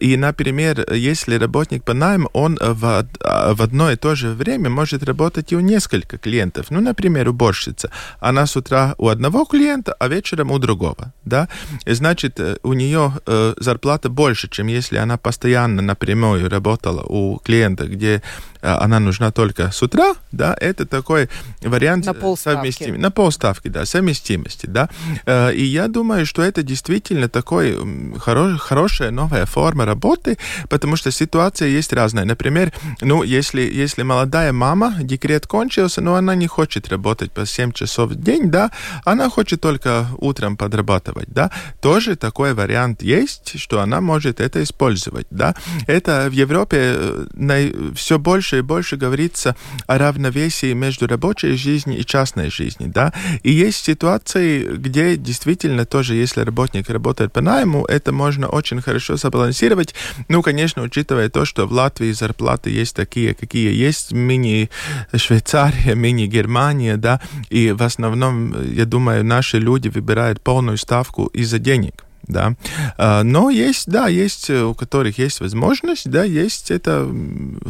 и, 0.00 0.16
например, 0.16 0.92
если 0.92 1.36
работник 1.36 1.84
по 1.84 1.94
найму, 1.94 2.28
он 2.32 2.58
в, 2.60 3.06
в 3.20 3.62
одно 3.62 3.90
и 3.90 3.96
то 3.96 4.14
же 4.14 4.30
время 4.30 4.70
может 4.70 5.02
работать 5.04 5.52
и 5.52 5.56
у 5.56 5.60
нескольких 5.60 6.20
клиентов, 6.20 6.66
ну, 6.70 6.80
например, 6.80 7.28
уборщица, 7.28 7.90
она 8.20 8.46
с 8.46 8.56
утра 8.56 8.94
у 8.98 9.08
одного 9.08 9.44
клиента, 9.44 9.94
а 9.98 10.08
вечером 10.08 10.50
у 10.50 10.58
другого, 10.58 11.12
да, 11.24 11.48
и, 11.86 11.94
значит, 11.94 12.40
у 12.62 12.72
нее 12.72 13.12
зарплата 13.58 14.08
больше, 14.08 14.48
чем 14.48 14.66
если 14.66 14.98
она 14.98 15.16
постоянно 15.16 15.82
напрямую 15.82 16.33
напрямую 16.34 16.50
работала 16.50 17.02
у 17.02 17.38
клиента, 17.38 17.86
где 17.86 18.16
а, 18.16 18.53
она 18.64 18.98
нужна 19.00 19.30
только 19.30 19.70
с 19.70 19.82
утра, 19.82 20.14
да, 20.32 20.56
это 20.60 20.86
такой 20.86 21.28
вариант 21.62 22.06
на 22.06 22.36
совместимости. 22.36 23.00
На 23.00 23.10
полставки, 23.10 23.68
да, 23.68 23.84
совместимости, 23.84 24.66
да. 24.66 24.88
Э, 25.26 25.52
и 25.54 25.64
я 25.64 25.88
думаю, 25.88 26.26
что 26.26 26.42
это 26.42 26.62
действительно 26.62 27.28
такой 27.28 27.76
хорош, 28.18 28.60
хорошая 28.60 29.10
новая 29.10 29.46
форма 29.46 29.84
работы, 29.84 30.38
потому 30.68 30.96
что 30.96 31.10
ситуация 31.10 31.68
есть 31.68 31.92
разная. 31.92 32.24
Например, 32.24 32.72
ну, 33.00 33.22
если, 33.22 33.60
если 33.60 34.02
молодая 34.02 34.52
мама, 34.52 34.94
декрет 35.00 35.46
кончился, 35.46 36.00
но 36.00 36.14
она 36.14 36.34
не 36.34 36.46
хочет 36.46 36.88
работать 36.88 37.32
по 37.32 37.46
7 37.46 37.72
часов 37.72 38.10
в 38.10 38.14
день, 38.14 38.50
да, 38.50 38.70
она 39.04 39.28
хочет 39.30 39.60
только 39.60 40.06
утром 40.18 40.56
подрабатывать, 40.56 41.28
да, 41.28 41.50
тоже 41.80 42.16
такой 42.16 42.54
вариант 42.54 43.02
есть, 43.02 43.60
что 43.60 43.80
она 43.80 44.00
может 44.00 44.40
это 44.40 44.62
использовать, 44.62 45.26
да. 45.30 45.54
Это 45.86 46.28
в 46.30 46.32
Европе 46.32 46.78
э, 46.96 47.92
все 47.94 48.18
больше 48.18 48.53
больше 48.62 48.74
и 48.74 48.84
больше 48.84 48.96
говорится 48.96 49.56
о 49.86 49.98
равновесии 49.98 50.74
между 50.74 51.06
рабочей 51.06 51.56
жизнью 51.56 51.98
и 51.98 52.04
частной 52.04 52.50
жизнью, 52.50 52.90
да, 52.94 53.12
и 53.42 53.50
есть 53.50 53.84
ситуации, 53.84 54.76
где 54.76 55.16
действительно 55.16 55.84
тоже, 55.84 56.14
если 56.14 56.42
работник 56.44 56.90
работает 56.90 57.32
по 57.32 57.40
найму, 57.40 57.84
это 57.84 58.12
можно 58.12 58.48
очень 58.48 58.80
хорошо 58.82 59.16
сбалансировать, 59.16 59.94
ну, 60.28 60.42
конечно, 60.42 60.82
учитывая 60.82 61.28
то, 61.28 61.44
что 61.44 61.66
в 61.66 61.72
Латвии 61.72 62.12
зарплаты 62.12 62.70
есть 62.70 62.96
такие, 62.96 63.34
какие 63.34 63.72
есть, 63.72 64.12
мини-Швейцария, 64.12 65.94
мини-Германия, 66.04 66.96
да, 66.96 67.20
и 67.50 67.72
в 67.72 67.82
основном, 67.82 68.54
я 68.72 68.84
думаю, 68.84 69.24
наши 69.24 69.58
люди 69.58 69.88
выбирают 69.88 70.40
полную 70.40 70.76
ставку 70.76 71.26
из-за 71.26 71.58
денег 71.58 72.03
да. 72.26 72.54
А, 72.96 73.22
но 73.22 73.50
есть, 73.50 73.86
да, 73.86 74.08
есть, 74.08 74.50
э, 74.50 74.62
у 74.62 74.74
которых 74.74 75.18
есть 75.18 75.40
возможность, 75.40 76.10
да, 76.10 76.24
есть 76.24 76.70
это 76.70 77.08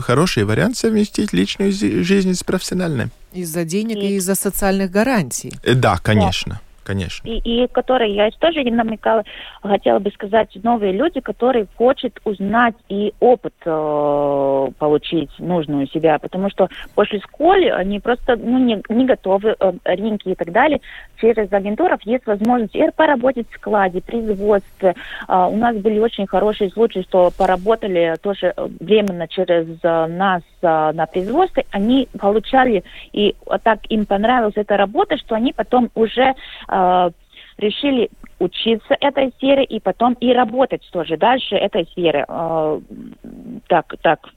хороший 0.00 0.44
вариант 0.44 0.76
совместить 0.76 1.32
личную 1.32 1.72
жизнь 1.72 2.34
с 2.34 2.42
профессиональной. 2.42 3.09
Из-за 3.32 3.64
денег 3.64 3.96
и, 3.96 4.09
и 4.09 4.16
из-за 4.16 4.34
социальных 4.34 4.90
гарантий. 4.90 5.52
Э, 5.62 5.74
да, 5.74 5.98
конечно. 6.02 6.55
Да 6.55 6.74
конечно. 6.85 7.28
И, 7.28 7.39
и 7.39 7.66
которые 7.68 8.14
я 8.14 8.30
тоже 8.39 8.62
не 8.62 8.70
намекала, 8.70 9.24
хотела 9.62 9.99
бы 9.99 10.11
сказать, 10.11 10.51
новые 10.62 10.93
люди, 10.93 11.20
которые 11.20 11.66
хотят 11.76 12.12
узнать 12.24 12.74
и 12.89 13.12
опыт 13.20 13.55
э, 13.64 14.68
получить 14.78 15.30
нужную 15.39 15.87
себя, 15.89 16.18
потому 16.18 16.51
что 16.51 16.68
после 16.95 17.20
школы 17.20 17.70
они 17.70 18.01
просто 18.01 18.37
ну, 18.37 18.59
не, 18.59 18.82
не 18.89 19.07
готовы, 19.07 19.57
э, 19.59 19.72
рынки 19.85 20.28
и 20.28 20.35
так 20.35 20.53
далее. 20.53 20.80
Через 21.20 21.53
агентуров 21.53 22.01
есть 22.03 22.26
возможность 22.26 22.74
и 22.74 22.85
поработать 22.95 23.47
в 23.51 23.55
складе, 23.57 24.01
производстве. 24.01 24.95
Э, 25.28 25.49
у 25.51 25.57
нас 25.57 25.76
были 25.76 25.99
очень 25.99 26.26
хорошие 26.26 26.70
случаи, 26.70 27.05
что 27.09 27.30
поработали 27.37 28.16
тоже 28.22 28.53
э, 28.57 28.68
временно 28.80 29.26
через 29.28 29.66
э, 29.82 30.07
нас 30.07 30.43
э, 30.62 30.93
на 30.93 31.07
производстве, 31.07 31.64
они 31.70 32.09
получали, 32.18 32.85
и 33.12 33.35
так 33.62 33.80
им 33.89 34.07
понравилась 34.07 34.55
эта 34.57 34.76
работа, 34.76 35.16
что 35.16 35.35
они 35.35 35.53
потом 35.53 35.91
уже 35.95 36.35
э, 36.75 37.11
решили 37.59 38.11
учиться 38.39 38.97
этой 39.01 39.33
сфере 39.37 39.64
и 39.64 39.81
потом 39.81 40.14
и 40.14 40.33
работать 40.33 40.87
тоже 40.93 41.16
дальше 41.16 41.55
этой 41.55 41.87
сфере. 41.87 42.25
Э, 42.29 42.81
так, 43.68 43.95
так, 44.03 44.29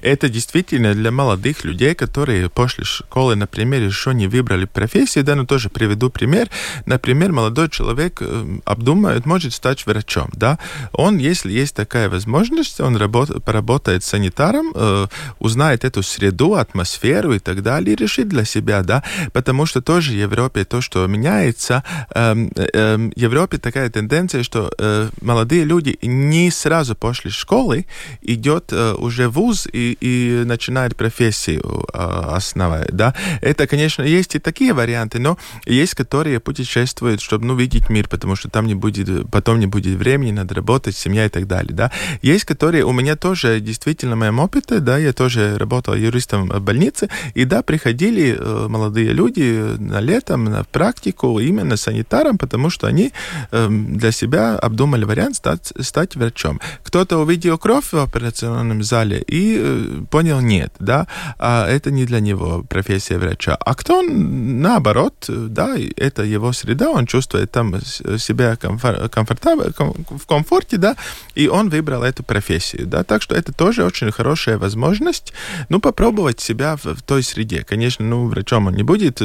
это 0.00 0.28
действительно 0.28 0.94
для 0.94 1.10
молодых 1.10 1.64
людей, 1.64 1.94
которые 1.94 2.48
после 2.48 2.84
школы, 2.84 3.36
например, 3.36 3.82
еще 3.82 4.14
не 4.14 4.26
выбрали 4.26 4.64
профессию, 4.64 5.24
да, 5.24 5.34
ну 5.34 5.46
тоже 5.46 5.68
приведу 5.68 6.10
пример. 6.10 6.48
Например, 6.86 7.32
молодой 7.32 7.68
человек 7.68 8.18
э, 8.20 8.58
обдумает, 8.64 9.26
может 9.26 9.52
стать 9.52 9.86
врачом, 9.86 10.30
да. 10.32 10.58
Он, 10.92 11.18
если 11.18 11.52
есть 11.52 11.74
такая 11.74 12.08
возможность, 12.08 12.80
он 12.80 12.96
работ, 12.96 13.44
поработает 13.44 14.04
санитаром, 14.04 14.72
э, 14.74 15.06
узнает 15.38 15.84
эту 15.84 16.02
среду, 16.02 16.54
атмосферу 16.54 17.34
и 17.34 17.38
так 17.38 17.62
далее, 17.62 17.94
и 17.94 17.96
решит 17.96 18.28
для 18.28 18.44
себя, 18.44 18.82
да, 18.82 19.02
потому 19.32 19.66
что 19.66 19.82
тоже 19.82 20.12
в 20.12 20.16
Европе 20.16 20.64
то, 20.64 20.80
что 20.80 21.06
меняется, 21.06 21.84
э, 22.14 22.34
э, 22.56 22.96
в 22.96 23.18
Европе 23.18 23.58
такая 23.58 23.90
тенденция, 23.90 24.42
что 24.42 24.72
э, 24.78 25.10
молодые 25.20 25.64
люди 25.64 25.98
не 26.02 26.50
сразу 26.50 26.94
после 26.94 27.30
школы 27.30 27.86
идет 28.22 28.72
э, 28.72 28.94
уже 28.94 29.28
в 29.28 29.42
ВУЗ 29.42 29.66
и, 29.72 29.96
и 30.00 30.44
начинает 30.44 30.96
профессию 30.96 31.86
э, 31.92 31.98
основать, 31.98 32.90
да. 32.92 33.14
Это, 33.40 33.66
конечно, 33.66 34.02
есть 34.02 34.34
и 34.34 34.38
такие 34.38 34.72
варианты, 34.72 35.18
но 35.18 35.38
есть, 35.66 35.94
которые 35.94 36.40
путешествуют, 36.40 37.20
чтобы, 37.20 37.46
ну, 37.46 37.56
видеть 37.56 37.88
мир, 37.90 38.08
потому 38.08 38.36
что 38.36 38.48
там 38.48 38.66
не 38.66 38.74
будет, 38.74 39.30
потом 39.30 39.58
не 39.58 39.66
будет 39.66 39.98
времени, 39.98 40.32
надо 40.32 40.54
работать, 40.54 40.96
семья 40.96 41.26
и 41.26 41.28
так 41.28 41.46
далее, 41.46 41.74
да. 41.74 41.90
Есть, 42.22 42.44
которые, 42.44 42.84
у 42.84 42.92
меня 42.92 43.16
тоже, 43.16 43.60
действительно, 43.60 44.16
в 44.16 44.18
моем 44.18 44.38
опыте, 44.40 44.78
да, 44.80 44.98
я 44.98 45.12
тоже 45.12 45.56
работал 45.58 45.94
юристом 45.94 46.48
в 46.48 46.60
больнице, 46.60 47.08
и, 47.34 47.44
да, 47.44 47.62
приходили 47.62 48.36
э, 48.38 48.66
молодые 48.68 49.12
люди 49.12 49.76
на 49.78 50.00
летом 50.00 50.44
на 50.44 50.64
практику 50.64 51.38
именно 51.40 51.76
санитаром, 51.76 52.38
потому 52.38 52.70
что 52.70 52.86
они 52.86 53.12
э, 53.50 53.68
для 53.70 54.12
себя 54.12 54.56
обдумали 54.56 55.04
вариант 55.04 55.36
стать, 55.36 55.72
стать 55.80 56.16
врачом. 56.16 56.60
Кто-то 56.82 57.18
увидел 57.18 57.58
кровь 57.58 57.92
в 57.92 57.98
операционном 57.98 58.82
зале 58.82 59.22
и 59.26 59.61
понял, 60.10 60.40
нет, 60.40 60.72
да, 60.78 61.06
а 61.38 61.66
это 61.68 61.90
не 61.90 62.04
для 62.04 62.20
него 62.20 62.64
профессия 62.68 63.18
врача. 63.18 63.54
А 63.54 63.74
кто, 63.74 64.02
наоборот, 64.02 65.24
да, 65.28 65.76
это 65.96 66.22
его 66.22 66.52
среда, 66.52 66.90
он 66.90 67.06
чувствует 67.06 67.50
там 67.50 67.80
себя 67.80 68.56
комфор 68.56 69.08
комфортабельно, 69.08 69.72
в 69.72 70.26
комфорте, 70.26 70.76
да, 70.76 70.96
и 71.34 71.48
он 71.48 71.68
выбрал 71.68 72.02
эту 72.02 72.22
профессию, 72.22 72.86
да, 72.86 73.04
так 73.04 73.22
что 73.22 73.34
это 73.34 73.52
тоже 73.52 73.84
очень 73.84 74.10
хорошая 74.10 74.58
возможность, 74.58 75.32
ну, 75.68 75.80
попробовать 75.80 76.40
себя 76.40 76.76
в, 76.76 76.84
в 76.84 77.02
той 77.02 77.22
среде. 77.22 77.64
Конечно, 77.64 78.04
ну, 78.04 78.26
врачом 78.26 78.66
он 78.66 78.74
не 78.74 78.82
будет 78.82 79.20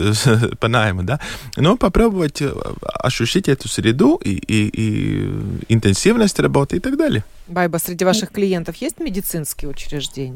по 0.60 0.68
найму, 0.68 1.04
да, 1.04 1.20
но 1.56 1.78
попробовать 1.78 2.42
э, 2.42 2.54
ощутить 2.82 3.48
эту 3.48 3.68
среду 3.68 4.20
и, 4.24 4.32
и, 4.32 4.70
и 4.74 5.74
интенсивность 5.74 6.40
работы 6.40 6.78
и 6.78 6.80
так 6.80 6.98
далее. 6.98 7.24
Байба, 7.48 7.78
среди 7.78 8.04
ваших 8.04 8.32
клиентов 8.32 8.76
есть 8.78 9.00
медицинские 9.00 9.70
учреждения? 9.70 10.27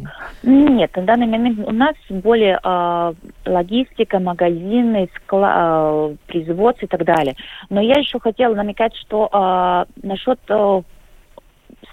Нет, 0.43 0.95
на 0.95 1.03
данный 1.03 1.27
момент 1.27 1.59
у 1.67 1.71
нас 1.71 1.95
более 2.09 2.59
э, 2.63 3.13
логистика, 3.45 4.19
магазины, 4.19 5.09
скла, 5.15 5.53
э, 5.53 6.15
производство 6.27 6.85
и 6.85 6.89
так 6.89 7.03
далее. 7.05 7.35
Но 7.69 7.81
я 7.81 7.99
еще 7.99 8.19
хотела 8.19 8.55
намекать, 8.55 8.95
что 8.95 9.29
э, 9.31 10.07
насчет 10.07 10.39
э, 10.49 10.81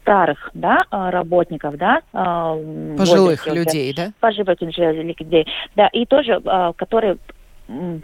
старых, 0.00 0.50
да, 0.54 0.78
работников, 0.90 1.76
да, 1.76 2.00
пожилых 2.96 3.46
людей, 3.46 3.92
да, 3.94 4.12
пожилых 4.20 4.60
людей, 4.60 5.46
да, 5.76 5.88
и 5.88 6.06
тоже, 6.06 6.40
которые 6.76 7.18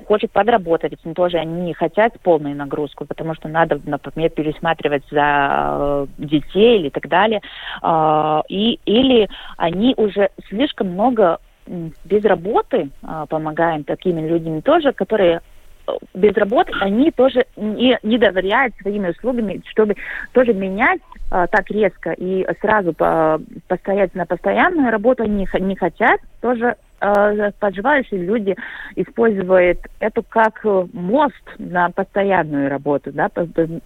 хочет 0.07 0.31
подработать, 0.31 0.99
но 1.05 1.15
тоже 1.15 1.39
они 1.39 1.63
не 1.63 1.75
хотят 1.75 2.19
полную 2.21 2.55
нагрузку, 2.55 3.07
потому 3.07 3.35
что 3.35 3.49
надо, 3.49 3.81
например, 3.85 4.31
пересматривать 4.31 5.05
за 5.11 5.17
э, 5.19 6.07
детей 6.19 6.81
или 6.81 6.91
так 6.91 7.09
далее. 7.09 7.41
Э, 7.83 8.43
и, 8.49 8.79
или 8.85 9.29
они 9.57 9.95
уже 9.97 10.31
слишком 10.49 10.89
много 10.89 11.39
без 11.67 12.25
работы 12.25 12.91
э, 13.03 13.27
помогаем 13.29 13.85
такими 13.85 14.27
людям 14.29 14.61
тоже, 14.61 14.93
которые 14.93 15.41
э, 15.87 15.93
без 16.13 16.35
работы, 16.35 16.73
они 16.81 17.11
тоже 17.11 17.47
не, 17.57 17.99
не 18.03 18.19
доверяют 18.19 18.75
своими 18.77 19.11
услугами, 19.11 19.63
чтобы 19.71 19.97
тоже 20.33 20.53
менять 20.53 21.01
а, 21.31 21.47
так 21.47 21.71
резко 21.71 22.13
и 22.13 22.47
сразу 22.61 22.93
по, 22.93 23.41
постоять 23.67 24.15
на 24.15 24.27
постоянную 24.27 24.91
работу 24.91 25.23
они 25.23 25.49
не 25.59 25.77
хотят, 25.77 26.21
тоже 26.41 26.77
э, 27.01 27.51
подживающие 27.59 28.25
люди 28.25 28.57
используют 28.97 29.81
это 30.01 30.23
как 30.23 30.65
мост 30.93 31.43
на 31.59 31.91
постоянную 31.91 32.69
работу, 32.69 33.13
да, 33.13 33.31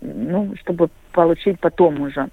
ну, 0.00 0.54
чтобы 0.56 0.88
получить 1.12 1.60
потом 1.60 2.00
уже. 2.00 2.28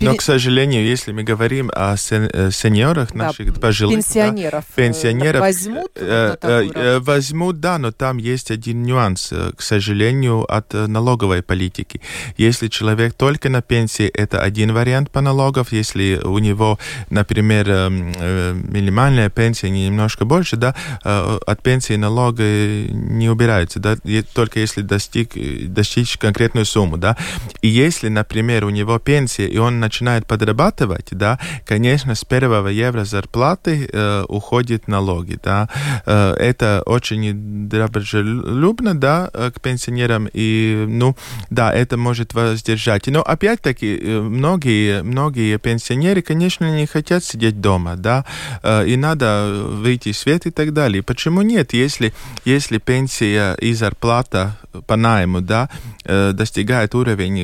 Но, 0.00 0.14
к 0.14 0.22
сожалению, 0.22 0.84
если 0.84 1.12
мы 1.12 1.22
говорим 1.22 1.70
о 1.74 1.94
э, 1.94 2.50
сеньорах 2.50 3.14
наших, 3.14 3.54
да, 3.54 3.60
пожилых, 3.60 3.96
пенсионеров, 3.96 4.64
да, 4.68 4.82
пенсионеров 4.82 5.40
возьмут, 5.40 5.90
э, 5.96 6.36
э, 6.42 6.98
возьмут, 7.00 7.60
да, 7.60 7.78
но 7.78 7.92
там 7.92 8.18
есть 8.18 8.50
один 8.50 8.82
нюанс, 8.82 9.32
к 9.56 9.62
сожалению, 9.62 10.44
от 10.50 10.72
налоговой 10.72 11.42
политики. 11.42 12.00
Если 12.36 12.68
человек 12.68 13.14
только 13.14 13.48
на 13.48 13.62
пенсии, 13.62 14.06
это 14.06 14.42
один 14.42 14.72
вариант 14.72 15.10
по 15.10 15.20
налогов. 15.20 15.72
Если 15.72 16.20
у 16.22 16.38
него, 16.38 16.78
например, 17.10 17.68
минимальная 17.90 19.30
пенсия 19.30 19.70
немножко 19.70 20.24
больше, 20.24 20.56
да, 20.56 20.74
от 21.02 21.62
пенсии 21.62 21.94
налога 21.94 22.42
не 22.42 23.28
убирается, 23.28 23.80
да, 23.80 23.96
только 24.34 24.60
если 24.60 24.82
достиг, 24.82 25.32
достичь 25.72 26.16
конкретную 26.18 26.64
сумму, 26.64 26.96
да. 26.96 27.16
И 27.62 27.68
если, 27.68 28.08
например, 28.08 28.64
у 28.64 28.70
него 28.70 28.98
пенсия, 28.98 29.48
и 29.58 29.60
он 29.60 29.80
начинает 29.80 30.24
подрабатывать, 30.26 31.08
да, 31.10 31.38
конечно, 31.66 32.14
с 32.14 32.24
первого 32.24 32.68
евро 32.68 33.04
зарплаты 33.04 33.90
э, 33.92 34.24
уходит 34.28 34.86
налоги, 34.86 35.36
да. 35.42 35.68
Э, 36.06 36.34
это 36.34 36.82
очень 36.86 37.68
дружелюбно, 37.68 38.94
да, 38.94 39.30
э, 39.34 39.50
к 39.50 39.60
пенсионерам, 39.60 40.28
и, 40.32 40.84
ну, 40.88 41.16
да, 41.50 41.74
это 41.74 41.96
может 41.96 42.34
воздержать. 42.34 43.08
Но, 43.08 43.20
опять-таки, 43.20 43.98
э, 44.00 44.20
многие, 44.20 45.02
многие 45.02 45.58
пенсионеры, 45.58 46.22
конечно, 46.22 46.76
не 46.76 46.86
хотят 46.86 47.24
сидеть 47.24 47.60
дома, 47.60 47.96
да, 47.96 48.24
э, 48.62 48.86
и 48.86 48.96
надо 48.96 49.50
выйти 49.82 50.12
в 50.12 50.16
свет 50.16 50.46
и 50.46 50.50
так 50.50 50.72
далее. 50.72 51.02
Почему 51.02 51.42
нет, 51.42 51.72
если, 51.72 52.12
если 52.44 52.78
пенсия 52.78 53.54
и 53.54 53.74
зарплата 53.74 54.56
по 54.86 54.94
найму, 54.94 55.40
да, 55.40 55.68
э, 56.04 56.32
достигает 56.32 56.94
уровень, 56.94 57.38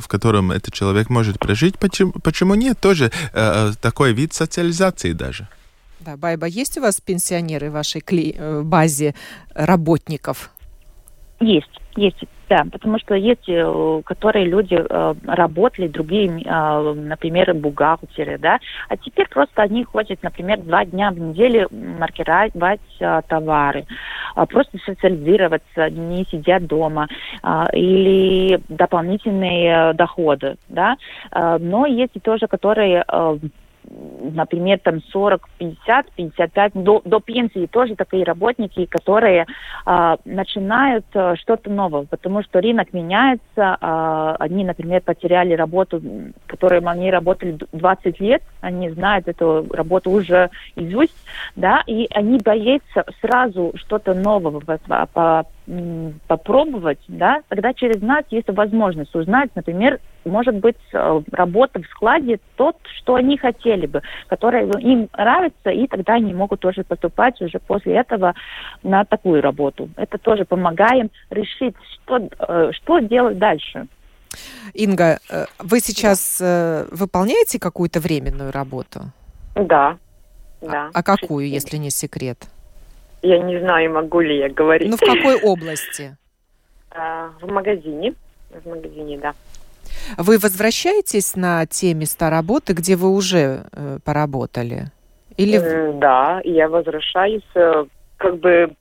в 0.00 0.08
котором 0.08 0.50
этот 0.50 0.74
человек 0.74 1.10
может 1.10 1.35
может 1.36 1.40
прожить. 1.40 1.78
Почему, 1.78 2.12
почему 2.22 2.54
нет? 2.54 2.78
Тоже 2.80 3.10
э, 3.32 3.72
такой 3.80 4.12
вид 4.12 4.32
социализации 4.32 5.12
даже. 5.12 5.48
Да, 6.00 6.16
Байба, 6.16 6.46
есть 6.46 6.78
у 6.78 6.80
вас 6.80 7.00
пенсионеры 7.00 7.70
в 7.70 7.72
вашей 7.72 8.00
кли- 8.00 8.34
э, 8.36 8.62
базе 8.62 9.14
работников? 9.54 10.50
Есть, 11.40 11.80
есть, 11.96 12.16
да, 12.48 12.64
потому 12.70 12.98
что 12.98 13.14
есть, 13.14 13.48
э, 13.48 14.02
которые 14.04 14.46
люди 14.46 14.76
э, 14.78 15.14
работали, 15.26 15.88
другие, 15.88 16.28
э, 16.28 16.92
например, 16.94 17.52
бухгалтеры, 17.54 18.38
да, 18.38 18.60
а 18.88 18.96
теперь 18.96 19.28
просто 19.28 19.62
они 19.62 19.84
ходят, 19.84 20.22
например, 20.22 20.60
два 20.60 20.84
дня 20.84 21.10
в 21.10 21.18
неделю 21.18 21.68
маркировать 21.70 22.80
э, 23.00 23.22
товары, 23.28 23.86
э, 24.36 24.46
просто 24.46 24.78
социализироваться, 24.84 25.90
не 25.90 26.24
сидят 26.30 26.66
дома, 26.66 27.08
или 27.72 28.60
дополнительные 28.68 29.90
э, 29.90 29.94
доходы, 29.94 30.56
да, 30.68 30.96
но 31.32 31.86
есть 31.86 32.12
и 32.14 32.20
тоже, 32.20 32.46
которые 32.46 33.04
например, 33.88 34.78
там 34.82 35.00
40, 35.12 35.48
50, 35.58 36.12
55, 36.12 36.72
до, 36.74 37.02
до 37.04 37.20
пенсии 37.20 37.66
тоже 37.66 37.94
такие 37.94 38.24
работники, 38.24 38.86
которые 38.86 39.46
э, 39.86 40.16
начинают 40.24 41.06
э, 41.14 41.34
что-то 41.36 41.70
новое, 41.70 42.04
потому 42.04 42.42
что 42.42 42.60
рынок 42.60 42.92
меняется, 42.92 43.42
э, 43.80 44.36
они, 44.38 44.64
например, 44.64 45.02
потеряли 45.02 45.54
работу, 45.54 46.02
которой 46.56 46.80
они 46.80 47.10
работали 47.10 47.58
20 47.72 48.18
лет, 48.20 48.42
они 48.62 48.88
знают 48.90 49.28
эту 49.28 49.66
работу 49.70 50.10
уже 50.10 50.48
изусть, 50.74 51.14
да, 51.54 51.82
и 51.86 52.08
они 52.14 52.38
боятся 52.38 53.04
сразу 53.20 53.74
что-то 53.76 54.14
нового 54.14 54.60
по, 54.60 55.06
по, 55.12 55.46
попробовать, 56.26 57.00
да, 57.08 57.42
тогда 57.48 57.74
через 57.74 58.00
нас 58.00 58.24
есть 58.30 58.48
возможность 58.48 59.14
узнать, 59.14 59.50
например, 59.54 60.00
может 60.24 60.56
быть, 60.56 60.76
э, 60.92 61.20
работа 61.30 61.82
в 61.82 61.86
складе 61.86 62.40
тот, 62.56 62.76
что 62.98 63.14
они 63.16 63.36
хотели 63.36 63.86
бы, 63.86 64.02
который 64.28 64.68
им 64.80 65.08
нравится, 65.16 65.70
и 65.70 65.86
тогда 65.86 66.14
они 66.14 66.32
могут 66.32 66.60
тоже 66.60 66.84
поступать 66.84 67.40
уже 67.42 67.58
после 67.58 67.94
этого 67.96 68.34
на 68.82 69.04
такую 69.04 69.42
работу. 69.42 69.88
Это 69.96 70.18
тоже 70.18 70.44
помогаем 70.44 71.10
решить, 71.30 71.76
что, 72.02 72.28
э, 72.38 72.70
что 72.72 72.98
делать 73.00 73.38
дальше. 73.38 73.86
Инга, 74.74 75.18
э, 75.30 75.46
вы 75.58 75.80
сейчас 75.80 76.38
да. 76.40 76.86
выполняете 76.90 77.58
какую-то 77.58 78.00
временную 78.00 78.52
работу? 78.52 79.12
Да. 79.54 79.98
да. 80.60 80.86
А, 80.86 80.90
а 80.92 81.02
какую, 81.02 81.48
если 81.48 81.76
не 81.76 81.90
секрет? 81.90 82.46
Я 83.22 83.38
не 83.38 83.58
знаю, 83.58 83.92
могу 83.92 84.20
ли 84.20 84.38
я 84.38 84.48
говорить. 84.48 84.90
Ну, 84.90 84.96
в 84.96 85.00
какой 85.00 85.40
области? 85.40 86.16
А, 86.98 87.30
в 87.42 87.52
магазине. 87.52 88.14
В 88.50 88.66
магазине, 88.66 89.18
да. 89.18 89.34
Вы 90.16 90.38
возвращаетесь 90.38 91.36
на 91.36 91.66
те 91.66 91.92
места 91.92 92.30
работы, 92.30 92.72
где 92.72 92.96
вы 92.96 93.10
уже 93.10 93.64
э, 93.72 93.98
поработали? 94.02 94.86
Или... 95.36 95.92
Да, 95.98 96.40
я 96.44 96.70
возвращаюсь, 96.70 97.42
э, 97.54 97.84
как 98.16 98.38
бы 98.38 98.74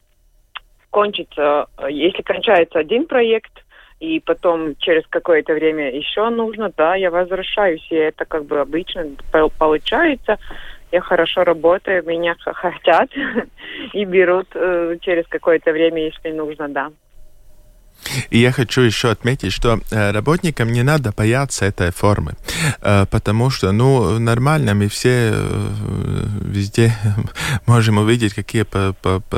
кончится, 0.91 1.67
если 1.89 2.21
кончается 2.21 2.79
один 2.79 3.05
проект, 3.05 3.64
и 3.99 4.19
потом 4.19 4.75
через 4.77 5.03
какое-то 5.07 5.53
время 5.53 5.91
еще 5.91 6.29
нужно, 6.29 6.71
да, 6.75 6.95
я 6.95 7.11
возвращаюсь, 7.11 7.85
и 7.89 7.95
это 7.95 8.25
как 8.25 8.45
бы 8.45 8.59
обычно 8.59 9.07
получается 9.57 10.37
я 10.91 11.01
хорошо 11.01 11.43
работаю, 11.43 12.05
меня 12.05 12.35
хотят 12.39 13.09
и 13.93 14.05
берут 14.05 14.47
э, 14.53 14.97
через 15.01 15.27
какое-то 15.27 15.71
время, 15.71 16.05
если 16.05 16.31
нужно, 16.31 16.69
да. 16.69 16.91
И 18.29 18.39
я 18.39 18.51
хочу 18.51 18.81
еще 18.81 19.09
отметить, 19.09 19.51
что 19.51 19.79
э, 19.91 20.11
работникам 20.11 20.71
не 20.71 20.83
надо 20.83 21.11
бояться 21.11 21.65
этой 21.65 21.91
формы, 21.91 22.35
э, 22.81 23.05
потому 23.09 23.49
что, 23.49 23.71
ну, 23.71 24.19
нормально, 24.19 24.73
мы 24.73 24.87
все 24.87 25.31
э, 25.33 26.27
везде 26.41 26.95
можем 27.65 27.97
увидеть 27.97 28.33
какие 28.33 28.63
по, 28.63 28.93
по, 29.01 29.19
по 29.19 29.37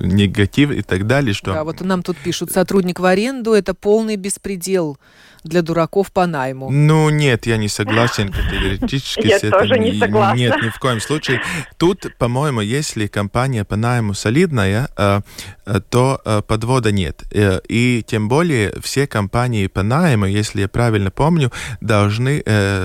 негативы 0.00 0.76
и 0.76 0.82
так 0.82 1.06
далее. 1.06 1.34
Что... 1.34 1.52
Да, 1.52 1.64
вот 1.64 1.80
нам 1.80 2.02
тут 2.02 2.16
пишут, 2.16 2.52
сотрудник 2.52 3.00
в 3.00 3.04
аренду– 3.04 3.52
это 3.54 3.74
полный 3.74 4.16
беспредел 4.16 4.98
для 5.44 5.62
дураков 5.62 6.12
по 6.12 6.26
найму. 6.26 6.70
Ну, 6.70 7.10
нет, 7.10 7.46
я 7.46 7.56
не 7.56 7.68
согласен 7.68 8.30
категорически 8.30 9.26
я 9.26 9.38
с 9.38 9.44
этим. 9.44 9.58
тоже 9.58 9.78
не 9.78 9.98
согласна. 9.98 10.38
Нет, 10.38 10.62
ни 10.62 10.68
в 10.68 10.78
коем 10.78 11.00
случае. 11.00 11.40
Тут, 11.76 12.06
по-моему, 12.18 12.60
если 12.60 13.06
компания 13.06 13.64
по 13.64 13.76
найму 13.76 14.14
солидная, 14.14 14.88
э, 14.96 15.20
э, 15.66 15.80
то 15.90 16.20
э, 16.24 16.42
подвода 16.46 16.92
нет. 16.92 17.22
И 17.68 18.04
тем 18.06 18.28
более 18.28 18.72
все 18.80 19.06
компании 19.06 19.66
по 19.66 19.82
найму, 19.82 20.26
если 20.26 20.62
я 20.62 20.68
правильно 20.68 21.10
помню, 21.10 21.50
должны 21.80 22.42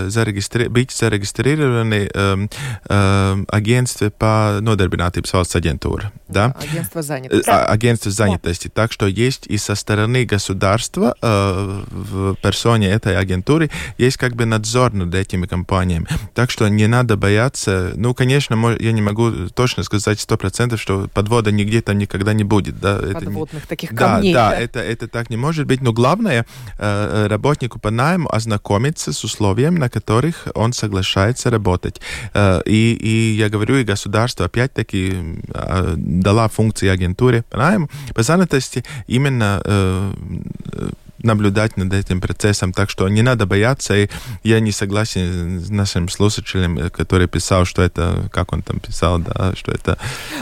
зарегистри... 0.09 0.67
быть 0.67 0.91
зарегистрированы 0.91 2.09
агентстве 2.87 4.09
по 4.09 4.59
нодarbinātības 4.61 5.33
valsts 5.33 5.55
агентура. 5.55 6.11
Да? 6.27 6.55
Агентство 6.59 7.01
занятости. 7.01 7.49
Агентство 7.49 8.11
занятости. 8.11 8.67
Так 8.67 8.91
что 8.91 9.07
есть 9.07 9.47
и 9.47 9.57
со 9.57 9.75
стороны 9.75 10.25
государства 10.25 11.15
в 11.21 12.35
персоне 12.47 12.87
этой 12.87 13.17
агентуры 13.17 13.69
есть 13.97 14.15
как 14.15 14.35
бы 14.35 14.45
надзор 14.45 14.93
над 14.93 15.13
этими 15.13 15.45
компаниями. 15.45 16.07
Так 16.33 16.49
что 16.49 16.69
не 16.69 16.87
надо 16.87 17.17
бояться. 17.17 17.91
Ну, 17.95 18.13
конечно, 18.13 18.77
я 18.79 18.91
не 18.93 19.01
могу 19.01 19.49
точно 19.53 19.83
сказать 19.83 20.19
сто 20.21 20.37
процентов, 20.37 20.79
что 20.81 21.09
подвода 21.13 21.51
нигде 21.51 21.81
там 21.81 21.97
никогда 21.97 22.31
не 22.33 22.45
будет. 22.45 22.79
Да? 22.79 22.99
Подводных 23.13 23.63
это 23.63 23.67
таких 23.67 23.89
камней. 23.89 24.33
Да, 24.33 24.51
да, 24.51 24.59
Это, 24.59 24.79
это 24.79 25.07
так 25.09 25.29
не 25.29 25.35
может 25.35 25.65
быть. 25.67 25.81
Но 25.81 25.91
главное, 25.91 26.45
э, 26.77 27.27
работнику 27.27 27.79
по 27.79 27.91
найму 27.91 28.29
ознакомиться 28.33 29.11
с 29.11 29.23
условиями, 29.25 29.79
на 29.79 29.89
которых 29.89 30.47
он 30.55 30.71
соглашается 30.71 31.49
работать. 31.49 31.99
Э, 32.33 32.61
и, 32.65 32.93
и 32.93 33.35
я 33.35 33.49
говорю, 33.49 33.75
и 33.75 33.83
государство 33.83 34.45
опять-таки 34.45 35.13
э, 35.53 35.93
дала 35.97 36.47
функции 36.47 36.87
агентуре 36.87 37.43
по 37.49 37.57
найму, 37.57 37.89
по 38.15 38.23
занятости 38.23 38.85
именно 39.07 39.61
наблюдать 41.24 41.78
над 41.78 41.93
этим 41.93 42.22
процессом, 42.22 42.74
так 42.74 42.89
что 42.89 43.07
не 43.09 43.22
надо 43.22 43.45
бояться, 43.45 43.95
и 43.95 44.09
я 44.43 44.59
не 44.59 44.72
согласен 44.72 45.59
с 45.59 45.70
нашим 45.70 46.09
слушателем, 46.09 46.89
который 46.89 47.28
писал, 47.28 47.65
что 47.65 47.82
это, 47.82 48.30
как 48.32 48.53
он 48.53 48.61
там 48.61 48.80
писал, 48.80 49.20
да, 49.20 49.53
что 49.55 49.72
это... 49.72 49.97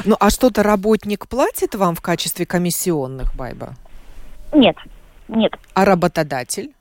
Ну, 0.06 0.16
а 0.20 0.30
что-то 0.30 0.64
работник 0.64 1.28
платит 1.28 1.76
вам 1.76 1.96
в 1.96 2.02
качестве 2.02 2.46
комиссионных, 2.46 3.36
Байба? 3.36 3.76
Нет, 4.54 4.76
нет. 5.28 5.54
А 5.74 5.86
работодатель? 5.86 6.75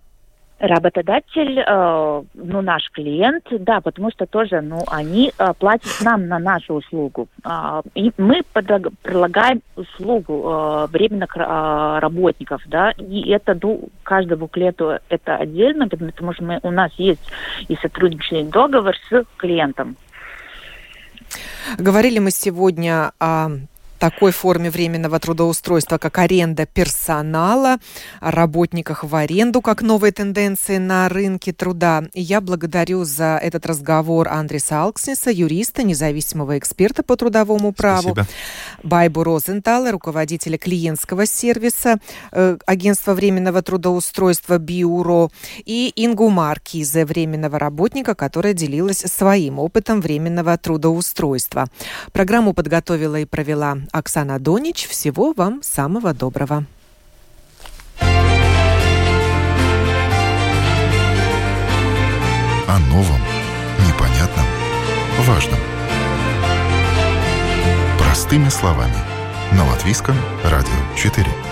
Работодатель, 0.66 1.58
э, 1.58 2.22
ну, 2.34 2.62
наш 2.62 2.90
клиент, 2.90 3.44
да, 3.50 3.80
потому 3.80 4.10
что 4.10 4.26
тоже, 4.26 4.60
ну, 4.60 4.82
они 4.86 5.32
э, 5.36 5.52
платят 5.58 6.00
нам 6.00 6.26
на 6.26 6.38
нашу 6.38 6.74
услугу. 6.74 7.28
Э, 7.44 7.82
и 7.94 8.12
мы 8.16 8.42
предлагаем 8.52 9.62
услугу 9.76 10.32
э, 10.44 10.86
временных 10.90 11.36
э, 11.36 11.98
работников, 12.00 12.62
да, 12.66 12.92
и 12.92 13.28
это, 13.30 13.58
ну, 13.60 13.88
каждому 14.02 14.48
клиенту 14.48 14.98
это 15.08 15.36
отдельно, 15.36 15.88
потому 15.88 16.32
что 16.32 16.44
мы, 16.44 16.60
у 16.62 16.70
нас 16.70 16.92
есть 16.96 17.22
и 17.68 17.76
сотрудничный 17.76 18.44
договор 18.44 18.94
с 19.10 19.24
клиентом. 19.36 19.96
Говорили 21.78 22.18
мы 22.18 22.30
сегодня 22.30 23.12
о 23.18 23.48
такой 23.98 24.32
форме 24.32 24.70
временного 24.70 25.18
трудоустройства, 25.18 25.98
как 25.98 26.18
аренда 26.18 26.66
персонала, 26.66 27.78
о 28.20 28.30
работниках 28.30 29.04
в 29.04 29.14
аренду, 29.14 29.60
как 29.60 29.82
новые 29.82 30.12
тенденции 30.12 30.78
на 30.78 31.08
рынке 31.08 31.52
труда. 31.52 32.04
И 32.12 32.20
я 32.20 32.40
благодарю 32.40 33.04
за 33.04 33.38
этот 33.42 33.66
разговор 33.66 34.28
Андреса 34.28 34.82
Алкснеса, 34.82 35.30
юриста, 35.30 35.82
независимого 35.82 36.58
эксперта 36.58 37.02
по 37.02 37.16
трудовому 37.16 37.72
праву, 37.72 38.12
Спасибо. 38.12 38.26
Байбу 38.82 39.24
Розентала, 39.24 39.90
руководителя 39.90 40.58
клиентского 40.58 41.26
сервиса 41.26 41.98
э, 42.32 42.58
агентства 42.66 43.14
временного 43.14 43.62
трудоустройства 43.62 44.58
Биуро, 44.58 45.30
и 45.64 45.92
Ингу 45.96 46.28
Маркизе, 46.28 47.04
временного 47.04 47.58
работника, 47.58 48.14
которая 48.14 48.52
делилась 48.52 48.98
своим 48.98 49.58
опытом 49.58 50.00
временного 50.00 50.56
трудоустройства. 50.58 51.66
Программу 52.12 52.52
подготовила 52.52 53.16
и 53.16 53.24
провела 53.24 53.78
Оксана 53.94 54.40
Донич. 54.40 54.88
Всего 54.88 55.32
вам 55.32 55.62
самого 55.62 56.12
доброго. 56.12 56.64
О 62.66 62.78
новом, 62.90 63.20
непонятном, 63.86 64.46
важном. 65.20 65.60
Простыми 68.00 68.48
словами. 68.48 68.96
На 69.52 69.64
Латвийском 69.64 70.16
радио 70.42 70.96
4. 70.96 71.43